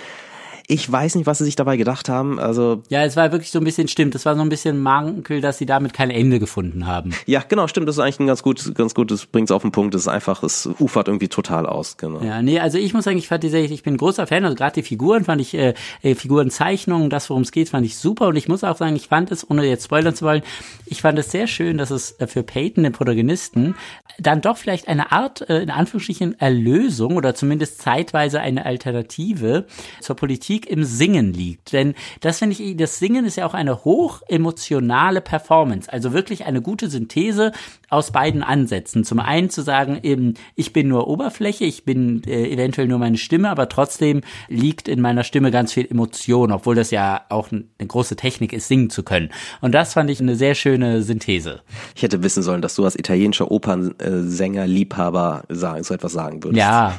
Ich 0.66 0.90
weiß 0.90 1.14
nicht, 1.16 1.26
was 1.26 1.38
sie 1.38 1.44
sich 1.44 1.56
dabei 1.56 1.76
gedacht 1.76 2.08
haben. 2.08 2.38
Also 2.38 2.82
ja, 2.88 3.04
es 3.04 3.16
war 3.16 3.32
wirklich 3.32 3.50
so 3.50 3.58
ein 3.58 3.64
bisschen 3.64 3.88
stimmt. 3.88 4.14
Es 4.14 4.24
war 4.24 4.34
so 4.34 4.42
ein 4.42 4.48
bisschen 4.48 4.80
Mankel, 4.80 5.40
dass 5.40 5.58
sie 5.58 5.66
damit 5.66 5.92
kein 5.92 6.10
Ende 6.10 6.38
gefunden 6.38 6.86
haben. 6.86 7.12
Ja, 7.26 7.42
genau, 7.46 7.66
stimmt. 7.68 7.88
Das 7.88 7.96
ist 7.96 8.00
eigentlich 8.00 8.20
ein 8.20 8.26
ganz 8.26 8.42
gut, 8.42 8.74
ganz 8.74 8.94
gutes, 8.94 9.26
bringt 9.26 9.48
es 9.48 9.52
auf 9.52 9.62
den 9.62 9.72
Punkt. 9.72 9.94
Das 9.94 10.02
ist 10.02 10.08
einfach, 10.08 10.42
es 10.42 10.68
ufert 10.78 11.08
irgendwie 11.08 11.28
total 11.28 11.66
aus. 11.66 11.96
Genau. 11.96 12.20
Ja, 12.22 12.42
nee, 12.42 12.58
also 12.58 12.78
ich 12.78 12.94
muss 12.94 13.04
sagen, 13.04 13.18
ich 13.18 13.28
fand 13.28 13.42
Serie, 13.42 13.72
ich 13.72 13.82
bin 13.82 13.96
großer 13.96 14.26
Fan. 14.26 14.44
Also 14.44 14.56
gerade 14.56 14.74
die 14.74 14.82
Figuren 14.82 15.24
fand 15.24 15.40
ich, 15.40 15.54
äh, 15.54 15.74
äh 16.02 16.14
Figurenzeichnungen, 16.14 17.10
das 17.10 17.28
worum 17.30 17.42
es 17.42 17.52
geht, 17.52 17.68
fand 17.68 17.86
ich 17.86 17.96
super. 17.96 18.28
Und 18.28 18.36
ich 18.36 18.48
muss 18.48 18.64
auch 18.64 18.76
sagen, 18.76 18.96
ich 18.96 19.08
fand 19.08 19.32
es, 19.32 19.48
ohne 19.48 19.64
jetzt 19.64 19.84
spoilern 19.84 20.14
zu 20.14 20.24
wollen, 20.24 20.42
ich 20.86 21.02
fand 21.02 21.18
es 21.18 21.30
sehr 21.30 21.46
schön, 21.46 21.78
dass 21.78 21.90
es 21.90 22.12
äh, 22.20 22.26
für 22.26 22.42
Peyton, 22.42 22.84
den 22.84 22.92
Protagonisten, 22.92 23.74
dann 24.18 24.40
doch 24.40 24.56
vielleicht 24.56 24.88
eine 24.88 25.12
Art, 25.12 25.48
äh, 25.48 25.62
in 25.62 25.70
Anführungsstrichen, 25.70 26.38
Erlösung 26.38 27.16
oder 27.16 27.34
zumindest 27.34 27.80
zeitweise 27.80 28.40
eine 28.40 28.66
Alternative 28.66 29.66
zur 30.00 30.16
Politik 30.16 30.51
Musik 30.52 30.68
im 30.68 30.84
Singen 30.84 31.32
liegt. 31.32 31.72
Denn 31.72 31.94
das 32.20 32.40
finde 32.40 32.56
ich, 32.58 32.76
das 32.76 32.98
Singen 32.98 33.24
ist 33.24 33.36
ja 33.36 33.46
auch 33.46 33.54
eine 33.54 33.84
hoch 33.84 34.20
emotionale 34.28 35.22
Performance. 35.22 35.90
Also 35.90 36.12
wirklich 36.12 36.44
eine 36.44 36.60
gute 36.60 36.90
Synthese 36.90 37.52
aus 37.88 38.10
beiden 38.10 38.42
Ansätzen. 38.42 39.04
Zum 39.04 39.18
einen 39.18 39.48
zu 39.48 39.62
sagen, 39.62 39.98
eben, 40.02 40.34
ich 40.54 40.74
bin 40.74 40.88
nur 40.88 41.08
Oberfläche, 41.08 41.64
ich 41.64 41.84
bin 41.84 42.22
äh, 42.26 42.50
eventuell 42.50 42.86
nur 42.86 42.98
meine 42.98 43.16
Stimme, 43.16 43.48
aber 43.48 43.68
trotzdem 43.70 44.20
liegt 44.48 44.88
in 44.88 45.00
meiner 45.00 45.24
Stimme 45.24 45.50
ganz 45.50 45.72
viel 45.72 45.86
Emotion, 45.90 46.52
obwohl 46.52 46.74
das 46.74 46.90
ja 46.90 47.22
auch 47.30 47.50
eine 47.50 47.64
große 47.86 48.16
Technik 48.16 48.52
ist, 48.52 48.68
singen 48.68 48.90
zu 48.90 49.02
können. 49.02 49.30
Und 49.62 49.72
das 49.72 49.94
fand 49.94 50.10
ich 50.10 50.20
eine 50.20 50.36
sehr 50.36 50.54
schöne 50.54 51.02
Synthese. 51.02 51.62
Ich 51.94 52.02
hätte 52.02 52.22
wissen 52.22 52.42
sollen, 52.42 52.60
dass 52.60 52.74
du 52.74 52.84
als 52.84 52.96
italienischer 52.96 53.50
Opernsänger, 53.50 54.66
Liebhaber 54.66 55.44
sagen, 55.48 55.82
so 55.82 55.94
etwas 55.94 56.12
sagen 56.12 56.44
würdest. 56.44 56.58
Ja. 56.58 56.94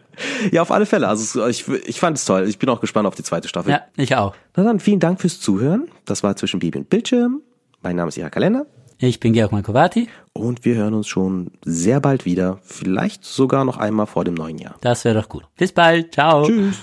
ja, 0.52 0.62
auf 0.62 0.70
alle 0.70 0.86
Fälle. 0.86 1.08
Also 1.08 1.46
ich, 1.46 1.66
ich 1.68 2.00
fand 2.00 2.16
es 2.16 2.24
toll. 2.24 2.48
Ich 2.48 2.58
bin 2.58 2.68
auch 2.68 2.80
gespannt 2.80 2.91
auf 2.94 3.14
die 3.14 3.22
zweite 3.22 3.48
Staffel. 3.48 3.72
Ja, 3.72 3.82
ich 3.96 4.16
auch. 4.16 4.34
Na 4.56 4.64
dann, 4.64 4.80
vielen 4.80 5.00
Dank 5.00 5.20
fürs 5.20 5.40
Zuhören. 5.40 5.88
Das 6.04 6.22
war 6.22 6.36
zwischen 6.36 6.60
Bibi 6.60 6.78
und 6.78 6.90
Bildschirm. 6.90 7.40
Mein 7.82 7.96
Name 7.96 8.08
ist 8.08 8.16
Ira 8.16 8.30
Kalender. 8.30 8.66
Ich 8.98 9.18
bin 9.18 9.32
Georg 9.32 9.50
Markovati. 9.50 10.08
Und 10.32 10.64
wir 10.64 10.76
hören 10.76 10.94
uns 10.94 11.08
schon 11.08 11.50
sehr 11.64 12.00
bald 12.00 12.24
wieder. 12.24 12.58
Vielleicht 12.62 13.24
sogar 13.24 13.64
noch 13.64 13.76
einmal 13.76 14.06
vor 14.06 14.24
dem 14.24 14.34
neuen 14.34 14.58
Jahr. 14.58 14.76
Das 14.80 15.04
wäre 15.04 15.20
doch 15.20 15.28
gut. 15.28 15.44
Bis 15.56 15.72
bald. 15.72 16.14
Ciao. 16.14 16.46
Tschüss. 16.46 16.76